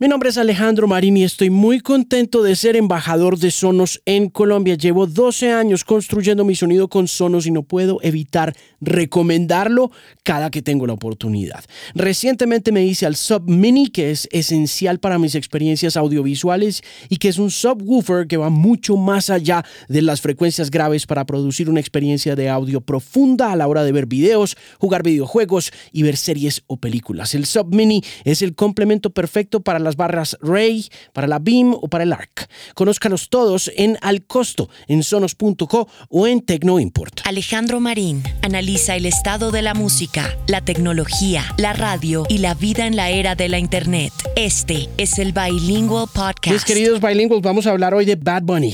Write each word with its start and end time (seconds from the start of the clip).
Mi 0.00 0.06
nombre 0.06 0.28
es 0.28 0.38
Alejandro 0.38 0.86
Marín 0.86 1.16
y 1.16 1.24
estoy 1.24 1.50
muy 1.50 1.80
contento 1.80 2.44
de 2.44 2.54
ser 2.54 2.76
embajador 2.76 3.36
de 3.36 3.50
Sonos 3.50 4.00
en 4.04 4.28
Colombia. 4.28 4.76
Llevo 4.76 5.08
12 5.08 5.50
años 5.50 5.82
construyendo 5.82 6.44
mi 6.44 6.54
sonido 6.54 6.86
con 6.86 7.08
Sonos 7.08 7.48
y 7.48 7.50
no 7.50 7.64
puedo 7.64 7.98
evitar 8.02 8.54
recomendarlo 8.80 9.90
cada 10.22 10.52
que 10.52 10.62
tengo 10.62 10.86
la 10.86 10.92
oportunidad. 10.92 11.64
Recientemente 11.96 12.70
me 12.70 12.84
hice 12.84 13.06
al 13.06 13.16
Sub 13.16 13.50
Mini, 13.50 13.88
que 13.88 14.12
es 14.12 14.28
esencial 14.30 15.00
para 15.00 15.18
mis 15.18 15.34
experiencias 15.34 15.96
audiovisuales 15.96 16.82
y 17.08 17.16
que 17.16 17.26
es 17.26 17.38
un 17.38 17.50
subwoofer 17.50 18.28
que 18.28 18.36
va 18.36 18.50
mucho 18.50 18.96
más 18.96 19.30
allá 19.30 19.64
de 19.88 20.02
las 20.02 20.20
frecuencias 20.20 20.70
graves 20.70 21.06
para 21.06 21.26
producir 21.26 21.68
una 21.68 21.80
experiencia 21.80 22.36
de 22.36 22.48
audio 22.48 22.80
profunda 22.82 23.50
a 23.50 23.56
la 23.56 23.66
hora 23.66 23.82
de 23.82 23.90
ver 23.90 24.06
videos, 24.06 24.56
jugar 24.78 25.02
videojuegos 25.02 25.72
y 25.90 26.04
ver 26.04 26.16
series 26.16 26.62
o 26.68 26.76
películas. 26.76 27.34
El 27.34 27.46
Sub 27.46 27.74
Mini 27.74 28.00
es 28.22 28.42
el 28.42 28.54
complemento 28.54 29.10
perfecto 29.10 29.58
para 29.58 29.87
las 29.88 29.96
barras 29.96 30.36
Ray, 30.42 30.86
para 31.14 31.26
la 31.26 31.38
Beam 31.38 31.72
o 31.74 31.88
para 31.88 32.04
el 32.04 32.12
ARC. 32.12 32.48
Conózcalos 32.74 33.30
todos 33.30 33.72
en 33.76 33.96
Al 34.02 34.22
Costo, 34.22 34.68
en 34.86 35.02
sonos.co 35.02 35.88
o 36.10 36.26
en 36.26 36.42
Tecnoimport. 36.42 37.20
Alejandro 37.24 37.80
Marín 37.80 38.22
analiza 38.42 38.96
el 38.96 39.06
estado 39.06 39.50
de 39.50 39.62
la 39.62 39.72
música, 39.72 40.36
la 40.46 40.60
tecnología, 40.60 41.54
la 41.56 41.72
radio 41.72 42.26
y 42.28 42.38
la 42.38 42.54
vida 42.54 42.86
en 42.86 42.96
la 42.96 43.08
era 43.08 43.34
de 43.34 43.48
la 43.48 43.58
Internet. 43.58 44.12
Este 44.36 44.90
es 44.98 45.18
el 45.18 45.32
Bilingual 45.32 46.06
Podcast. 46.06 46.52
Mis 46.52 46.64
queridos 46.64 47.00
bilingües, 47.00 47.40
vamos 47.40 47.66
a 47.66 47.70
hablar 47.70 47.94
hoy 47.94 48.04
de 48.04 48.16
Bad 48.16 48.42
Bunny. 48.42 48.72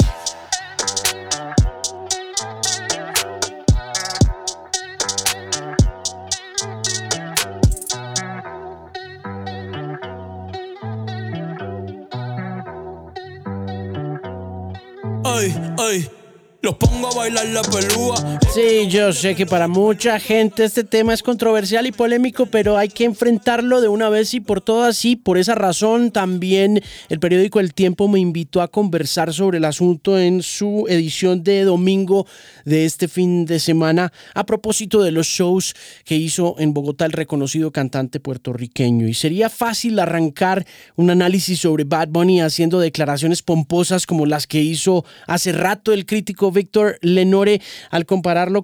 Bailar 17.25 17.47
la 17.47 17.63
pelúa. 17.63 18.44
Sí, 18.55 18.87
yo 18.87 19.13
sé 19.13 19.35
que 19.35 19.47
para 19.47 19.67
mucha 19.67 20.21
gente 20.21 20.63
este 20.63 20.85
tema 20.85 21.13
es 21.13 21.25
controversial 21.25 21.89
y 21.89 21.91
polémico, 21.91 22.47
pero 22.47 22.79
hay 22.79 22.89
que 22.89 23.03
enfrentarlo 23.03 23.81
de 23.81 23.89
una 23.89 24.09
vez 24.11 24.33
y 24.33 24.39
por 24.39 24.61
todas. 24.61 25.05
Y 25.05 25.17
por 25.17 25.39
esa 25.39 25.57
razón 25.57 26.13
también 26.13 26.81
el 27.09 27.19
periódico 27.19 27.59
El 27.59 27.75
Tiempo 27.75 28.07
me 28.07 28.21
invitó 28.21 28.63
a 28.63 28.69
conversar 28.69 29.35
sobre 29.35 29.59
el 29.59 29.65
asunto 29.65 30.21
en 30.21 30.41
su 30.41 30.87
edición 30.89 31.43
de 31.43 31.65
domingo 31.65 32.29
de 32.65 32.85
este 32.85 33.09
fin 33.09 33.45
de 33.45 33.59
semana 33.59 34.13
a 34.35 34.47
propósito 34.47 35.03
de 35.03 35.11
los 35.11 35.27
shows 35.27 35.75
que 36.05 36.15
hizo 36.15 36.55
en 36.61 36.75
Bogotá 36.75 37.07
el 37.07 37.13
reconocido 37.13 37.73
cantante 37.73 38.21
puertorriqueño. 38.21 39.09
Y 39.09 39.15
sería 39.15 39.51
fácil 39.51 39.99
arrancar 39.99 40.65
un 40.95 41.11
análisis 41.11 41.59
sobre 41.59 41.83
Bad 41.83 42.07
Bunny 42.11 42.41
haciendo 42.41 42.79
declaraciones 42.79 43.43
pomposas 43.43 44.07
como 44.07 44.27
las 44.27 44.47
que 44.47 44.63
hizo 44.63 45.05
hace 45.27 45.51
rato 45.51 45.93
el 45.93 46.07
crítico 46.07 46.53
Víctor 46.53 46.99
Lenore 47.03 47.61
al 47.91 48.07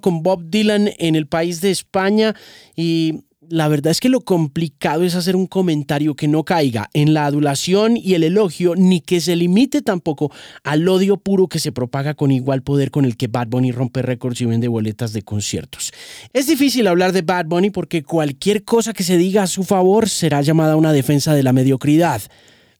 con 0.01 0.23
Bob 0.23 0.49
Dylan 0.49 0.89
en 0.97 1.15
el 1.15 1.27
país 1.27 1.61
de 1.61 1.71
España 1.71 2.35
y 2.75 3.23
la 3.51 3.67
verdad 3.67 3.91
es 3.91 3.99
que 3.99 4.09
lo 4.09 4.21
complicado 4.21 5.03
es 5.03 5.15
hacer 5.15 5.35
un 5.35 5.45
comentario 5.45 6.15
que 6.15 6.27
no 6.27 6.43
caiga 6.43 6.89
en 6.93 7.13
la 7.13 7.25
adulación 7.25 7.97
y 7.97 8.13
el 8.13 8.23
elogio, 8.23 8.75
ni 8.75 9.01
que 9.01 9.19
se 9.19 9.35
limite 9.35 9.81
tampoco 9.81 10.31
al 10.63 10.87
odio 10.87 11.17
puro 11.17 11.47
que 11.47 11.59
se 11.59 11.71
propaga 11.71 12.13
con 12.13 12.31
igual 12.31 12.61
poder 12.61 12.91
con 12.91 13.03
el 13.03 13.17
que 13.17 13.27
Bad 13.27 13.47
Bunny 13.47 13.71
rompe 13.71 14.01
récords 14.01 14.39
y 14.41 14.45
vende 14.45 14.67
boletas 14.67 15.11
de 15.11 15.21
conciertos. 15.21 15.91
Es 16.33 16.47
difícil 16.47 16.87
hablar 16.87 17.11
de 17.11 17.23
Bad 17.23 17.45
Bunny 17.47 17.71
porque 17.71 18.03
cualquier 18.03 18.63
cosa 18.63 18.93
que 18.93 19.03
se 19.03 19.17
diga 19.17 19.43
a 19.43 19.47
su 19.47 19.63
favor 19.63 20.07
será 20.07 20.41
llamada 20.41 20.77
una 20.77 20.93
defensa 20.93 21.33
de 21.33 21.43
la 21.43 21.53
mediocridad 21.53 22.21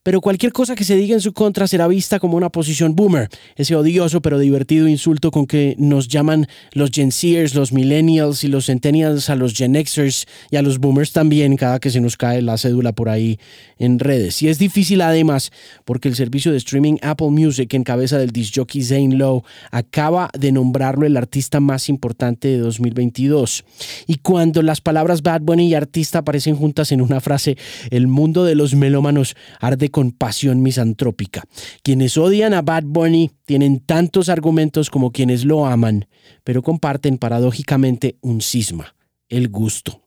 pero 0.04 0.20
cualquier 0.20 0.52
cosa 0.52 0.76
que 0.76 0.84
se 0.84 0.96
diga 0.96 1.14
en 1.14 1.22
su 1.22 1.32
contra 1.32 1.68
será 1.68 1.88
vista 1.88 2.20
como 2.20 2.36
una 2.36 2.50
posición 2.50 2.96
boomer, 2.96 3.30
ese 3.56 3.76
odioso 3.76 4.22
pero 4.22 4.40
divertido 4.40 4.88
insulto 4.88 5.30
con 5.30 5.46
que 5.46 5.76
nos 5.78 6.08
llaman 6.08 6.48
los 6.74 6.90
Gen 6.90 7.12
Zers, 7.12 7.54
los 7.54 7.72
Millennials 7.72 8.44
y 8.44 8.48
los 8.48 8.66
Centennials 8.66 9.30
a 9.30 9.36
los 9.36 9.54
Gen 9.54 9.76
Xers 9.76 10.26
y 10.50 10.56
a 10.56 10.64
los 10.64 10.80
boomers 10.80 11.12
también 11.12 11.56
cada 11.56 11.80
que 11.80 11.92
se 11.92 12.02
nos 12.02 12.18
cae 12.18 12.42
la 12.42 12.58
cédula 12.58 12.94
por 12.94 13.10
ahí 13.10 13.40
en 13.78 14.00
redes. 14.00 14.42
Y 14.42 14.48
es 14.50 14.58
difícil 14.58 15.02
además 15.02 15.52
porque 15.86 16.08
el 16.08 16.16
servicio 16.16 16.52
de 16.52 16.58
streaming 16.58 16.98
Apple 17.04 17.30
Music 17.30 17.72
en 17.76 17.84
cabeza 17.84 18.18
del 18.18 18.32
disjockey 18.32 18.84
Zane 18.84 19.16
Lowe 19.16 19.44
acaba 19.70 20.30
de 20.38 20.52
nombrarlo 20.52 21.06
el 21.06 21.16
artista 21.16 21.60
más 21.60 21.90
importante 21.90 22.48
de 22.48 22.58
2022. 22.58 23.64
Y 24.08 24.16
cuando 24.18 24.64
las 24.64 24.82
palabras 24.82 25.22
Bad 25.22 25.42
Bunny 25.42 25.68
y 25.68 25.76
artista 25.76 26.20
aparecen 26.20 26.56
juntas 26.56 26.92
en 26.92 27.02
una 27.02 27.22
frase, 27.22 27.56
el 27.92 28.08
mundo 28.08 28.46
de 28.46 28.56
los 28.56 28.74
melómanos 28.74 29.36
arde 29.60 29.91
con 29.92 30.12
pasión 30.12 30.62
misantrópica. 30.62 31.44
Quienes 31.84 32.18
odian 32.18 32.54
a 32.54 32.62
Bad 32.62 32.84
Bunny 32.86 33.32
tienen 33.46 33.80
tantos 33.80 34.30
argumentos 34.30 34.90
como 34.90 35.12
quienes 35.12 35.46
lo 35.46 35.66
aman, 35.66 36.08
pero 36.44 36.64
comparten 36.64 37.18
paradójicamente 37.18 38.18
un 38.22 38.42
cisma, 38.42 38.96
el 39.30 39.50
gusto. 39.50 40.02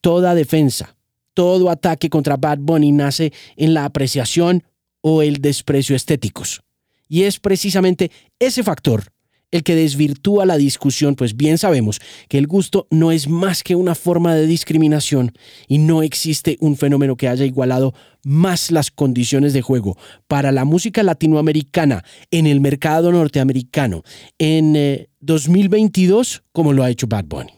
Toda 0.00 0.34
defensa, 0.34 0.96
todo 1.34 1.70
ataque 1.70 2.10
contra 2.10 2.36
Bad 2.36 2.58
Bunny 2.60 2.92
nace 2.92 3.32
en 3.56 3.74
la 3.74 3.84
apreciación 3.84 4.64
o 5.00 5.22
el 5.22 5.40
desprecio 5.40 5.94
estéticos. 5.94 6.62
Y 7.08 7.22
es 7.22 7.38
precisamente 7.38 8.10
ese 8.38 8.62
factor 8.62 9.12
el 9.50 9.62
que 9.62 9.74
desvirtúa 9.74 10.46
la 10.46 10.56
discusión, 10.56 11.14
pues 11.14 11.36
bien 11.36 11.58
sabemos 11.58 12.00
que 12.28 12.38
el 12.38 12.46
gusto 12.46 12.86
no 12.90 13.12
es 13.12 13.28
más 13.28 13.62
que 13.62 13.74
una 13.74 13.94
forma 13.94 14.34
de 14.34 14.46
discriminación 14.46 15.32
y 15.68 15.78
no 15.78 16.02
existe 16.02 16.56
un 16.60 16.76
fenómeno 16.76 17.16
que 17.16 17.28
haya 17.28 17.44
igualado 17.44 17.94
más 18.22 18.70
las 18.70 18.90
condiciones 18.90 19.52
de 19.52 19.62
juego 19.62 19.96
para 20.28 20.52
la 20.52 20.64
música 20.64 21.02
latinoamericana 21.02 22.04
en 22.30 22.46
el 22.46 22.60
mercado 22.60 23.12
norteamericano 23.12 24.02
en 24.38 25.08
2022 25.20 26.36
eh, 26.36 26.40
como 26.52 26.72
lo 26.72 26.84
ha 26.84 26.90
hecho 26.90 27.06
Bad 27.06 27.24
Bunny. 27.24 27.52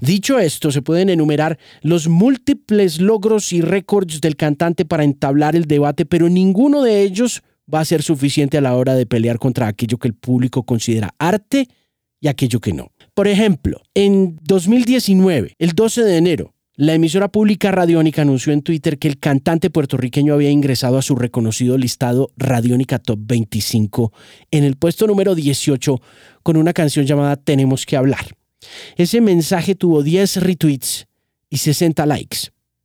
Dicho 0.00 0.38
esto, 0.38 0.70
se 0.70 0.82
pueden 0.82 1.10
enumerar 1.10 1.58
los 1.82 2.08
múltiples 2.08 3.00
logros 3.00 3.52
y 3.52 3.60
récords 3.60 4.20
del 4.20 4.36
cantante 4.36 4.84
para 4.84 5.04
entablar 5.04 5.56
el 5.56 5.66
debate, 5.66 6.06
pero 6.06 6.28
ninguno 6.28 6.82
de 6.82 7.02
ellos 7.02 7.42
va 7.72 7.80
a 7.80 7.84
ser 7.84 8.02
suficiente 8.02 8.58
a 8.58 8.60
la 8.60 8.74
hora 8.76 8.94
de 8.94 9.06
pelear 9.06 9.38
contra 9.38 9.66
aquello 9.66 9.98
que 9.98 10.08
el 10.08 10.14
público 10.14 10.64
considera 10.64 11.14
arte 11.18 11.68
y 12.20 12.28
aquello 12.28 12.60
que 12.60 12.72
no. 12.72 12.92
Por 13.14 13.28
ejemplo, 13.28 13.80
en 13.94 14.38
2019, 14.42 15.54
el 15.58 15.72
12 15.72 16.02
de 16.02 16.16
enero, 16.16 16.54
la 16.78 16.92
emisora 16.92 17.28
pública 17.28 17.70
Radiónica 17.72 18.22
anunció 18.22 18.52
en 18.52 18.60
Twitter 18.60 18.98
que 18.98 19.08
el 19.08 19.18
cantante 19.18 19.70
puertorriqueño 19.70 20.34
había 20.34 20.50
ingresado 20.50 20.98
a 20.98 21.02
su 21.02 21.16
reconocido 21.16 21.78
listado 21.78 22.30
Radiónica 22.36 22.98
Top 22.98 23.18
25 23.22 24.12
en 24.50 24.64
el 24.64 24.76
puesto 24.76 25.06
número 25.06 25.34
18 25.34 26.00
con 26.42 26.58
una 26.58 26.74
canción 26.74 27.06
llamada 27.06 27.36
Tenemos 27.36 27.86
que 27.86 27.96
hablar. 27.96 28.26
Ese 28.96 29.22
mensaje 29.22 29.74
tuvo 29.74 30.02
10 30.02 30.42
retweets 30.42 31.06
y 31.48 31.58
60 31.58 32.04
likes, 32.04 32.38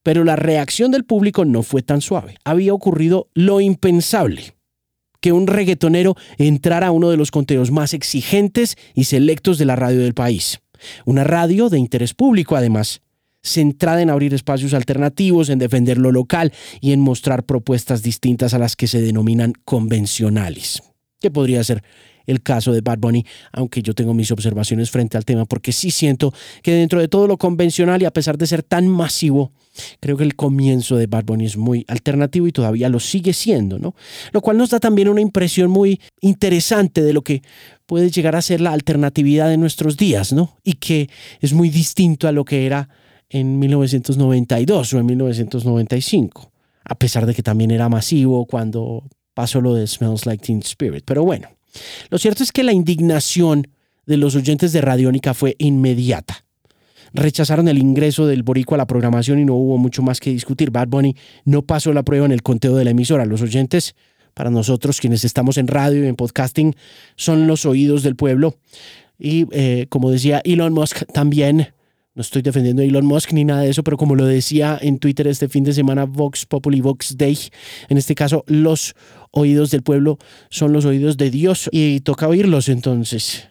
pero 0.03 0.24
la 0.24 0.38
reacción 0.38 0.92
del 0.92 1.03
público 1.03 1.44
no 1.44 1.62
fue 1.62 1.81
tan 1.81 2.00
suave. 2.00 2.38
Había 2.46 2.74
ocurrido 2.74 3.28
lo 3.34 3.59
impensable 3.59 4.53
que 5.21 5.31
un 5.31 5.47
reggaetonero 5.47 6.15
entrara 6.37 6.87
a 6.87 6.91
uno 6.91 7.09
de 7.09 7.17
los 7.17 7.31
conteos 7.31 7.71
más 7.71 7.93
exigentes 7.93 8.75
y 8.93 9.05
selectos 9.05 9.57
de 9.57 9.65
la 9.65 9.75
radio 9.75 10.01
del 10.01 10.13
país. 10.13 10.59
Una 11.05 11.23
radio 11.23 11.69
de 11.69 11.79
interés 11.79 12.13
público, 12.13 12.55
además, 12.55 13.01
centrada 13.43 14.01
en 14.01 14.09
abrir 14.09 14.33
espacios 14.33 14.73
alternativos, 14.73 15.49
en 15.49 15.59
defender 15.59 15.97
lo 15.97 16.11
local 16.11 16.51
y 16.79 16.91
en 16.91 16.99
mostrar 16.99 17.43
propuestas 17.43 18.03
distintas 18.03 18.53
a 18.53 18.59
las 18.59 18.75
que 18.75 18.87
se 18.87 19.01
denominan 19.01 19.53
convencionales. 19.63 20.81
¿Qué 21.19 21.31
podría 21.31 21.63
ser 21.63 21.83
el 22.25 22.41
caso 22.41 22.71
de 22.71 22.81
Bad 22.81 22.99
Bunny, 22.99 23.25
aunque 23.51 23.81
yo 23.81 23.93
tengo 23.93 24.13
mis 24.13 24.31
observaciones 24.31 24.91
frente 24.91 25.17
al 25.17 25.25
tema, 25.25 25.45
porque 25.45 25.71
sí 25.71 25.91
siento 25.91 26.33
que 26.61 26.73
dentro 26.73 26.99
de 26.99 27.07
todo 27.07 27.27
lo 27.27 27.38
convencional 27.38 28.01
y 28.01 28.05
a 28.05 28.11
pesar 28.11 28.38
de 28.38 28.47
ser 28.47 28.63
tan 28.63 28.88
masivo, 28.88 29.51
creo 29.99 30.17
que 30.17 30.23
el 30.23 30.35
comienzo 30.35 30.95
de 30.95 31.07
Bad 31.07 31.41
es 31.41 31.57
muy 31.57 31.85
alternativo 31.87 32.47
y 32.47 32.51
todavía 32.51 32.89
lo 32.89 32.99
sigue 32.99 33.33
siendo, 33.33 33.79
¿no? 33.79 33.95
Lo 34.31 34.41
cual 34.41 34.57
nos 34.57 34.69
da 34.69 34.79
también 34.79 35.09
una 35.09 35.21
impresión 35.21 35.69
muy 35.69 36.00
interesante 36.19 37.01
de 37.01 37.13
lo 37.13 37.21
que 37.21 37.41
puede 37.85 38.09
llegar 38.09 38.35
a 38.35 38.41
ser 38.41 38.62
la 38.62 38.73
alternatividad 38.73 39.50
de 39.50 39.57
nuestros 39.57 39.97
días, 39.97 40.33
¿no? 40.33 40.57
Y 40.63 40.73
que 40.73 41.09
es 41.39 41.53
muy 41.53 41.69
distinto 41.69 42.27
a 42.27 42.31
lo 42.31 42.45
que 42.45 42.65
era 42.65 42.89
en 43.29 43.59
1992 43.59 44.94
o 44.94 45.00
en 45.00 45.06
1995, 45.06 46.51
a 46.83 46.95
pesar 46.95 47.25
de 47.25 47.33
que 47.33 47.44
también 47.44 47.71
era 47.71 47.89
masivo 47.89 48.45
cuando 48.45 49.03
pasó 49.33 49.62
lo 49.62 49.74
de 49.74 49.88
Smells 49.88 50.25
Like 50.25 50.45
Teen 50.45 50.59
Spirit. 50.59 51.03
Pero 51.06 51.24
bueno, 51.24 51.50
lo 52.09 52.17
cierto 52.17 52.44
es 52.44 52.51
que 52.51 52.63
la 52.63 52.74
indignación 52.74 53.67
de 54.06 54.17
los 54.17 54.35
oyentes 54.35 54.74
de 54.74 54.81
Radiónica 54.81 55.33
fue 55.33 55.56
inmediata. 55.59 56.45
Rechazaron 57.13 57.68
el 57.68 57.78
ingreso 57.78 58.25
del 58.25 58.44
boricua 58.44 58.75
a 58.75 58.80
la 58.80 58.88
programación 58.88 59.40
y 59.40 59.46
no 59.46 59.56
hubo 59.56 59.78
mucho 59.78 60.02
más 60.02 60.19
que 60.19 60.31
discutir. 60.31 60.72
Bad 60.72 60.88
Bunny 60.88 61.16
no 61.46 61.62
pasó 61.62 61.92
la 61.94 62.04
prueba 62.04 62.25
en 62.25 62.31
el 62.31 62.42
conteo 62.42 62.75
de 62.75 62.86
la 62.86 62.92
emisora. 62.92 63.25
Los 63.25 63.42
oyentes, 63.42 63.96
para 64.34 64.50
nosotros 64.50 65.02
quienes 65.02 65.25
estamos 65.25 65.58
en 65.58 65.68
radio 65.68 66.04
y 66.04 66.08
en 66.08 66.16
podcasting, 66.16 66.75
son 67.16 67.48
los 67.48 67.66
oídos 67.66 68.04
del 68.04 68.16
pueblo. 68.16 68.56
Y 69.19 69.46
eh, 69.52 69.88
como 69.90 70.10
decía 70.10 70.42
Elon 70.46 70.74
Musk, 70.74 71.04
también 71.13 71.74
No 72.13 72.22
estoy 72.22 72.42
defendiendo 72.42 72.81
a 72.81 72.86
Elon 72.86 73.06
Musk 73.06 73.31
ni 73.31 73.46
nada 73.46 73.62
de 73.62 73.69
eso, 73.69 73.84
pero 73.84 73.96
como 73.96 74.16
lo 74.16 74.25
decía 74.25 74.78
en 74.81 75.00
Twitter 75.00 75.28
este 75.28 75.48
fin 75.48 75.63
de 75.63 75.72
semana, 75.72 76.04
Vox 76.04 76.46
Populi 76.46 76.81
Vox 76.81 77.16
Day, 77.18 77.38
en 77.88 77.98
este 77.98 78.16
caso, 78.16 78.44
los 78.48 78.96
oídos 79.31 79.72
del 79.72 79.81
pueblo 79.81 80.18
son 80.50 80.74
los 80.74 80.84
oídos 80.84 81.16
de 81.16 81.30
Dios 81.30 81.69
y 81.72 82.02
toca 82.02 82.28
oírlos 82.28 82.68
entonces. 82.68 83.48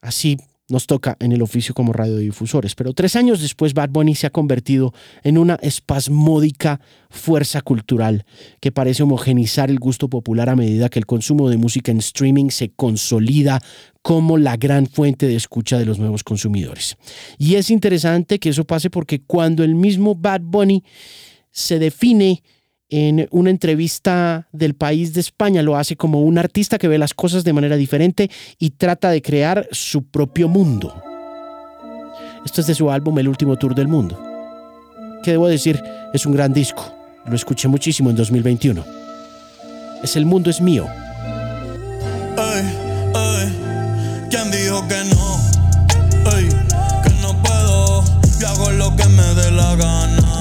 Así 0.00 0.36
nos 0.72 0.86
toca 0.86 1.16
en 1.20 1.32
el 1.32 1.42
oficio 1.42 1.74
como 1.74 1.92
radiodifusores. 1.92 2.74
Pero 2.74 2.94
tres 2.94 3.14
años 3.14 3.42
después, 3.42 3.74
Bad 3.74 3.90
Bunny 3.90 4.14
se 4.14 4.26
ha 4.26 4.30
convertido 4.30 4.94
en 5.22 5.36
una 5.36 5.56
espasmódica 5.56 6.80
fuerza 7.10 7.60
cultural 7.60 8.24
que 8.58 8.72
parece 8.72 9.02
homogenizar 9.02 9.70
el 9.70 9.78
gusto 9.78 10.08
popular 10.08 10.48
a 10.48 10.56
medida 10.56 10.88
que 10.88 10.98
el 10.98 11.04
consumo 11.04 11.50
de 11.50 11.58
música 11.58 11.92
en 11.92 11.98
streaming 11.98 12.48
se 12.48 12.70
consolida 12.70 13.60
como 14.00 14.38
la 14.38 14.56
gran 14.56 14.86
fuente 14.86 15.26
de 15.26 15.36
escucha 15.36 15.78
de 15.78 15.84
los 15.84 15.98
nuevos 15.98 16.24
consumidores. 16.24 16.96
Y 17.38 17.56
es 17.56 17.70
interesante 17.70 18.38
que 18.38 18.48
eso 18.48 18.64
pase 18.64 18.88
porque 18.88 19.20
cuando 19.20 19.62
el 19.62 19.74
mismo 19.74 20.14
Bad 20.14 20.40
Bunny 20.42 20.82
se 21.50 21.78
define 21.78 22.42
en 22.92 23.26
una 23.30 23.48
entrevista 23.48 24.48
del 24.52 24.74
país 24.74 25.14
de 25.14 25.20
España 25.20 25.62
lo 25.62 25.78
hace 25.78 25.96
como 25.96 26.20
un 26.20 26.36
artista 26.36 26.76
que 26.76 26.88
ve 26.88 26.98
las 26.98 27.14
cosas 27.14 27.42
de 27.42 27.54
manera 27.54 27.76
diferente 27.76 28.30
y 28.58 28.70
trata 28.70 29.08
de 29.08 29.22
crear 29.22 29.66
su 29.70 30.04
propio 30.04 30.46
mundo. 30.46 31.02
Esto 32.44 32.60
es 32.60 32.66
de 32.66 32.74
su 32.74 32.90
álbum 32.90 33.18
El 33.18 33.28
último 33.28 33.56
tour 33.56 33.74
del 33.74 33.88
mundo. 33.88 34.22
Que 35.22 35.30
debo 35.30 35.48
decir, 35.48 35.82
es 36.12 36.26
un 36.26 36.34
gran 36.34 36.52
disco. 36.52 36.94
Lo 37.24 37.34
escuché 37.34 37.66
muchísimo 37.66 38.10
en 38.10 38.16
2021. 38.16 38.84
Es 40.02 40.16
El 40.16 40.26
mundo 40.26 40.50
es 40.50 40.60
mío. 40.60 40.86
¿Quién 44.28 44.50
dijo 44.50 44.86
que 44.86 45.02
no? 45.14 45.40
que 47.02 47.10
no 47.22 47.42
puedo. 47.42 48.04
Yo 48.38 48.48
hago 48.48 48.70
lo 48.72 48.94
que 48.96 49.06
me 49.06 49.34
dé 49.34 49.50
la 49.50 49.76
gana. 49.76 50.31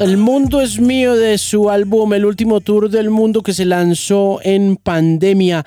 El 0.00 0.16
mundo 0.16 0.62
es 0.62 0.80
mío 0.80 1.14
de 1.14 1.36
su 1.36 1.68
álbum 1.68 2.14
El 2.14 2.24
último 2.24 2.62
tour 2.62 2.88
del 2.88 3.10
mundo 3.10 3.42
que 3.42 3.52
se 3.52 3.66
lanzó 3.66 4.40
en 4.42 4.76
pandemia. 4.76 5.66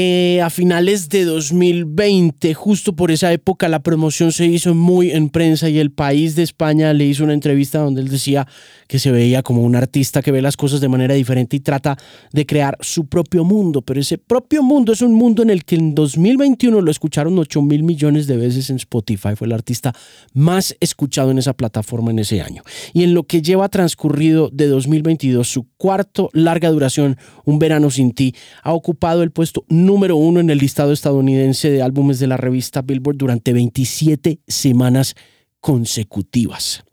Eh, 0.00 0.40
a 0.42 0.48
finales 0.48 1.08
de 1.08 1.24
2020, 1.24 2.54
justo 2.54 2.94
por 2.94 3.10
esa 3.10 3.32
época, 3.32 3.68
la 3.68 3.82
promoción 3.82 4.30
se 4.30 4.46
hizo 4.46 4.72
muy 4.72 5.10
en 5.10 5.28
prensa 5.28 5.68
y 5.68 5.80
el 5.80 5.90
país 5.90 6.36
de 6.36 6.44
España 6.44 6.92
le 6.92 7.04
hizo 7.04 7.24
una 7.24 7.32
entrevista 7.32 7.80
donde 7.80 8.02
él 8.02 8.08
decía 8.08 8.46
que 8.86 9.00
se 9.00 9.10
veía 9.10 9.42
como 9.42 9.62
un 9.62 9.74
artista 9.74 10.22
que 10.22 10.30
ve 10.30 10.40
las 10.40 10.56
cosas 10.56 10.80
de 10.80 10.88
manera 10.88 11.14
diferente 11.14 11.56
y 11.56 11.60
trata 11.60 11.98
de 12.32 12.46
crear 12.46 12.78
su 12.80 13.06
propio 13.06 13.42
mundo. 13.42 13.82
Pero 13.82 13.98
ese 13.98 14.18
propio 14.18 14.62
mundo 14.62 14.92
es 14.92 15.02
un 15.02 15.14
mundo 15.14 15.42
en 15.42 15.50
el 15.50 15.64
que 15.64 15.74
en 15.74 15.96
2021 15.96 16.80
lo 16.80 16.90
escucharon 16.92 17.36
8 17.36 17.60
mil 17.62 17.82
millones 17.82 18.28
de 18.28 18.36
veces 18.36 18.70
en 18.70 18.76
Spotify. 18.76 19.34
Fue 19.34 19.48
el 19.48 19.52
artista 19.52 19.92
más 20.32 20.76
escuchado 20.78 21.32
en 21.32 21.38
esa 21.38 21.54
plataforma 21.54 22.12
en 22.12 22.20
ese 22.20 22.40
año. 22.40 22.62
Y 22.92 23.02
en 23.02 23.14
lo 23.14 23.24
que 23.24 23.42
lleva 23.42 23.68
transcurrido 23.68 24.48
de 24.52 24.68
2022, 24.68 25.48
su 25.48 25.66
cuarto 25.76 26.30
larga 26.32 26.70
duración, 26.70 27.16
Un 27.44 27.58
verano 27.58 27.90
sin 27.90 28.12
ti, 28.12 28.34
ha 28.62 28.72
ocupado 28.72 29.22
el 29.22 29.32
puesto 29.32 29.64
número 29.88 30.16
uno 30.16 30.40
en 30.40 30.50
el 30.50 30.58
listado 30.58 30.92
estadounidense 30.92 31.70
de 31.70 31.80
álbumes 31.80 32.18
de 32.18 32.26
la 32.26 32.36
revista 32.36 32.82
Billboard 32.82 33.16
durante 33.16 33.54
27 33.54 34.38
semanas 34.46 35.14
consecutivas. 35.60 36.84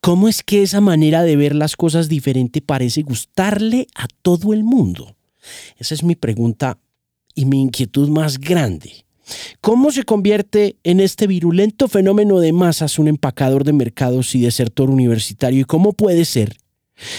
¿Cómo 0.00 0.26
es 0.26 0.42
que 0.42 0.64
esa 0.64 0.80
manera 0.80 1.22
de 1.22 1.36
ver 1.36 1.54
las 1.54 1.76
cosas 1.76 2.08
diferente 2.08 2.60
parece 2.60 3.02
gustarle 3.02 3.86
a 3.94 4.08
todo 4.22 4.52
el 4.52 4.64
mundo? 4.64 5.16
Esa 5.78 5.94
es 5.94 6.02
mi 6.02 6.16
pregunta 6.16 6.76
y 7.36 7.44
mi 7.44 7.62
inquietud 7.62 8.08
más 8.08 8.38
grande. 8.38 9.06
¿Cómo 9.60 9.92
se 9.92 10.02
convierte 10.02 10.76
en 10.82 10.98
este 10.98 11.28
virulento 11.28 11.86
fenómeno 11.86 12.40
de 12.40 12.52
masas 12.52 12.98
un 12.98 13.06
empacador 13.06 13.62
de 13.62 13.74
mercados 13.74 14.34
y 14.34 14.40
desertor 14.40 14.90
universitario? 14.90 15.60
¿Y 15.60 15.64
cómo 15.64 15.92
puede 15.92 16.24
ser 16.24 16.56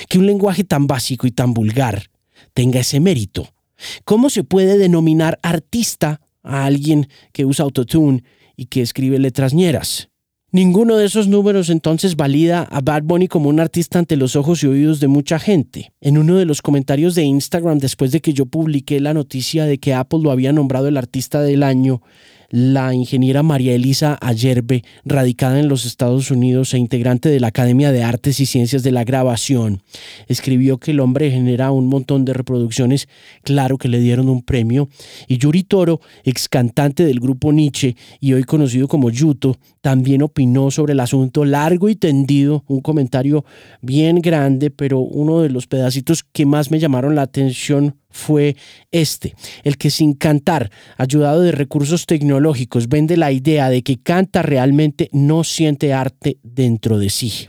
que 0.10 0.20
un 0.20 0.26
lenguaje 0.26 0.66
tan 0.66 0.88
básico 0.88 1.26
y 1.26 1.32
tan 1.32 1.54
vulgar 1.54 2.10
tenga 2.54 2.82
ese 2.82 3.00
mérito? 3.00 3.55
¿Cómo 4.04 4.30
se 4.30 4.44
puede 4.44 4.77
denominar 4.77 5.39
artista 5.44 6.22
a 6.44 6.66
alguien 6.66 7.07
que 7.31 7.45
usa 7.45 7.63
autotune 7.63 8.24
y 8.56 8.66
que 8.66 8.81
escribe 8.81 9.19
letras 9.19 9.54
ñeras? 9.54 10.10
Ninguno 10.56 10.95
de 10.95 11.06
esos 11.06 11.27
números 11.27 11.69
entonces 11.69 12.16
valida 12.16 12.63
a 12.63 12.80
Bad 12.80 13.04
Bunny 13.04 13.27
como 13.27 13.50
un 13.50 13.60
artista 13.60 14.00
ante 14.00 14.16
los 14.16 14.38
ojos 14.38 14.63
y 14.63 14.68
oídos 14.68 15.01
de 15.01 15.10
mucha 15.10 15.38
gente. 15.38 15.92
En 16.00 16.18
uno 16.18 16.38
de 16.38 16.45
los 16.45 16.62
comentarios 16.62 17.13
de 17.13 17.24
Instagram 17.24 17.80
después 17.80 18.13
de 18.13 18.22
que 18.22 18.31
yo 18.31 18.45
publiqué 18.45 19.01
la 19.01 19.13
noticia 19.13 19.66
de 19.66 19.80
que 19.80 19.94
Apple 19.94 20.19
lo 20.24 20.31
había 20.31 20.54
nombrado 20.54 20.88
el 20.88 20.95
artista 20.95 21.42
del 21.42 21.62
año, 21.62 22.01
la 22.50 22.94
ingeniera 22.94 23.44
María 23.44 23.74
Elisa 23.74 24.18
Ayerbe, 24.22 24.84
radicada 25.04 25.60
en 25.60 25.68
los 25.68 25.86
Estados 25.86 26.32
Unidos 26.32 26.74
e 26.74 26.78
integrante 26.78 27.30
de 27.30 27.40
la 27.40 27.48
Academia 27.48 27.92
de 27.92 28.04
Artes 28.04 28.40
y 28.40 28.46
Ciencias 28.46 28.84
de 28.84 28.92
la 28.92 29.04
Grabación, 29.04 29.82
escribió 30.28 30.78
que 30.78 30.92
el 30.92 31.00
hombre 31.00 31.32
genera 31.32 31.72
un 31.72 31.88
montón 31.88 32.26
de 32.26 32.34
reproducciones, 32.34 33.08
claro 33.44 33.78
que 33.78 33.88
le 33.88 34.00
dieron 34.00 34.30
un 34.30 34.42
premio, 34.42 34.90
y 35.28 35.38
Yuri 35.38 35.64
Toro, 35.64 36.02
ex 36.24 36.50
cantante 36.50 37.06
del 37.06 37.20
grupo 37.20 37.52
Nietzsche 37.52 37.96
y 38.20 38.34
hoy 38.34 38.44
conocido 38.44 38.88
como 38.88 39.10
Yuto, 39.10 39.58
también 39.86 40.24
opinó 40.24 40.72
sobre 40.72 40.94
el 40.94 41.00
asunto 41.00 41.46
largo 41.46 41.90
y 41.90 41.96
tendido, 41.96 42.64
un 42.66 42.82
comentario 42.82 43.46
bien 43.84 44.20
grande, 44.20 44.72
pero 44.72 44.98
uno 44.98 45.42
de 45.42 45.50
los 45.52 45.68
pedacitos 45.68 46.24
que 46.24 46.48
más 46.48 46.72
me 46.72 46.80
llamaron 46.80 47.14
la 47.14 47.22
atención 47.22 47.96
fue 48.10 48.56
este, 48.90 49.36
el 49.64 49.78
que 49.78 49.92
sin 49.92 50.16
cantar, 50.16 50.72
ayudado 50.98 51.42
de 51.42 51.52
recursos 51.52 52.08
tecnológicos, 52.08 52.90
vende 52.90 53.16
la 53.16 53.32
idea 53.32 53.70
de 53.70 53.84
que 53.84 53.98
canta 53.98 54.42
realmente 54.42 55.08
no 55.12 55.44
siente 55.44 55.94
arte 55.94 56.40
dentro 56.42 56.98
de 56.98 57.12
sí. 57.12 57.48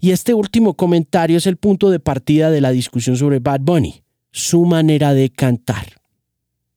Y 0.00 0.12
este 0.12 0.32
último 0.32 0.78
comentario 0.78 1.36
es 1.36 1.46
el 1.46 1.58
punto 1.58 1.90
de 1.90 2.00
partida 2.00 2.50
de 2.50 2.62
la 2.62 2.70
discusión 2.70 3.18
sobre 3.18 3.38
Bad 3.38 3.60
Bunny, 3.60 4.02
su 4.32 4.64
manera 4.64 5.12
de 5.12 5.28
cantar. 5.28 6.05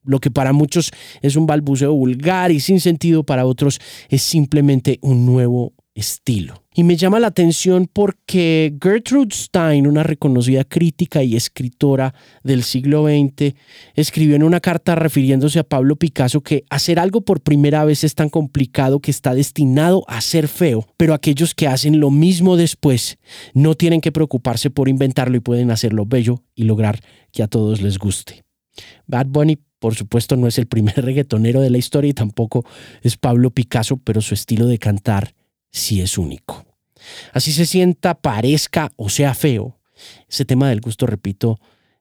Lo 0.03 0.19
que 0.19 0.31
para 0.31 0.53
muchos 0.53 0.91
es 1.21 1.35
un 1.35 1.45
balbuceo 1.45 1.93
vulgar 1.93 2.51
y 2.51 2.59
sin 2.59 2.79
sentido, 2.79 3.23
para 3.23 3.45
otros 3.45 3.79
es 4.09 4.21
simplemente 4.21 4.99
un 5.01 5.25
nuevo 5.25 5.73
estilo. 5.99 6.63
Y 6.73 6.83
me 6.83 6.95
llama 6.95 7.19
la 7.19 7.27
atención 7.27 7.89
porque 7.91 8.73
Gertrude 8.81 9.35
Stein, 9.35 9.85
una 9.85 10.03
reconocida 10.03 10.63
crítica 10.63 11.23
y 11.23 11.35
escritora 11.35 12.13
del 12.43 12.63
siglo 12.63 13.05
XX, 13.05 13.53
escribió 13.95 14.35
en 14.35 14.43
una 14.43 14.61
carta 14.61 14.95
refiriéndose 14.95 15.59
a 15.59 15.63
Pablo 15.63 15.97
Picasso 15.97 16.41
que 16.41 16.63
hacer 16.69 16.99
algo 16.99 17.21
por 17.21 17.41
primera 17.41 17.83
vez 17.83 18.03
es 18.03 18.15
tan 18.15 18.29
complicado 18.29 19.01
que 19.01 19.11
está 19.11 19.33
destinado 19.33 20.05
a 20.07 20.21
ser 20.21 20.47
feo, 20.47 20.87
pero 20.95 21.13
aquellos 21.13 21.53
que 21.53 21.67
hacen 21.67 21.99
lo 21.99 22.11
mismo 22.11 22.55
después 22.55 23.17
no 23.53 23.75
tienen 23.75 23.99
que 23.99 24.13
preocuparse 24.13 24.69
por 24.69 24.87
inventarlo 24.87 25.35
y 25.35 25.41
pueden 25.41 25.69
hacerlo 25.69 26.05
bello 26.05 26.43
y 26.55 26.63
lograr 26.63 27.01
que 27.33 27.43
a 27.43 27.47
todos 27.47 27.81
les 27.81 27.97
guste. 27.97 28.48
Bad 29.07 29.27
Bunny 29.27 29.59
por 29.79 29.95
supuesto 29.95 30.35
no 30.35 30.47
es 30.47 30.57
el 30.57 30.67
primer 30.67 30.95
reggaetonero 31.03 31.61
de 31.61 31.69
la 31.69 31.77
historia 31.77 32.09
y 32.09 32.13
tampoco 32.13 32.65
es 33.01 33.17
Pablo 33.17 33.51
Picasso, 33.51 33.97
pero 33.97 34.21
su 34.21 34.33
estilo 34.33 34.67
de 34.67 34.77
cantar 34.77 35.33
si 35.71 36.01
es 36.01 36.17
único. 36.17 36.65
Así 37.33 37.53
se 37.53 37.65
sienta, 37.65 38.15
parezca 38.15 38.91
o 38.97 39.09
sea 39.09 39.33
feo, 39.33 39.79
ese 40.27 40.45
tema 40.45 40.69
del 40.69 40.81
gusto, 40.81 41.05
repito, 41.05 41.59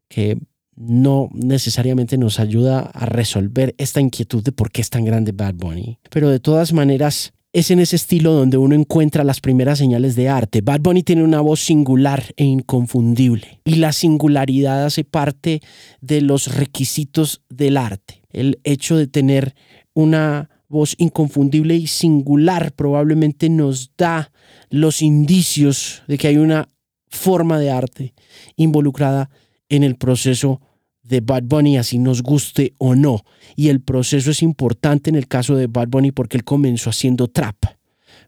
que 0.08 0.38
no 0.74 1.28
necesariamente 1.32 2.18
nos 2.18 2.38
ayuda 2.38 2.80
a 2.80 3.06
resolver 3.06 3.74
esta 3.78 4.00
inquietud 4.00 4.42
de 4.42 4.52
por 4.52 4.70
qué 4.70 4.80
es 4.80 4.90
tan 4.90 5.04
grande 5.04 5.32
Bad 5.32 5.54
Bunny. 5.54 5.98
Pero 6.10 6.30
de 6.30 6.40
todas 6.40 6.72
maneras, 6.72 7.32
es 7.52 7.70
en 7.70 7.80
ese 7.80 7.96
estilo 7.96 8.32
donde 8.32 8.58
uno 8.58 8.74
encuentra 8.74 9.24
las 9.24 9.40
primeras 9.40 9.78
señales 9.78 10.14
de 10.16 10.28
arte. 10.28 10.60
Bad 10.60 10.80
Bunny 10.80 11.02
tiene 11.02 11.24
una 11.24 11.40
voz 11.40 11.60
singular 11.60 12.22
e 12.36 12.44
inconfundible 12.44 13.60
y 13.64 13.76
la 13.76 13.92
singularidad 13.92 14.84
hace 14.84 15.04
parte 15.04 15.60
de 16.00 16.20
los 16.20 16.54
requisitos 16.54 17.42
del 17.48 17.76
arte. 17.76 18.22
El 18.30 18.60
hecho 18.64 18.96
de 18.96 19.06
tener 19.06 19.54
una 19.94 20.50
voz 20.68 20.94
inconfundible 20.98 21.74
y 21.74 21.86
singular 21.86 22.72
probablemente 22.72 23.48
nos 23.48 23.92
da 23.96 24.30
los 24.68 25.00
indicios 25.00 26.02
de 26.06 26.18
que 26.18 26.28
hay 26.28 26.36
una 26.36 26.68
forma 27.08 27.58
de 27.58 27.70
arte 27.70 28.14
involucrada 28.56 29.30
en 29.70 29.82
el 29.82 29.96
proceso 29.96 30.60
de 31.08 31.20
Bad 31.20 31.44
Bunny, 31.44 31.78
así 31.78 31.98
nos 31.98 32.22
guste 32.22 32.74
o 32.78 32.94
no. 32.94 33.24
Y 33.56 33.68
el 33.68 33.80
proceso 33.80 34.30
es 34.30 34.42
importante 34.42 35.10
en 35.10 35.16
el 35.16 35.26
caso 35.26 35.56
de 35.56 35.66
Bad 35.66 35.88
Bunny 35.88 36.12
porque 36.12 36.36
él 36.36 36.44
comenzó 36.44 36.90
haciendo 36.90 37.28
trap, 37.28 37.56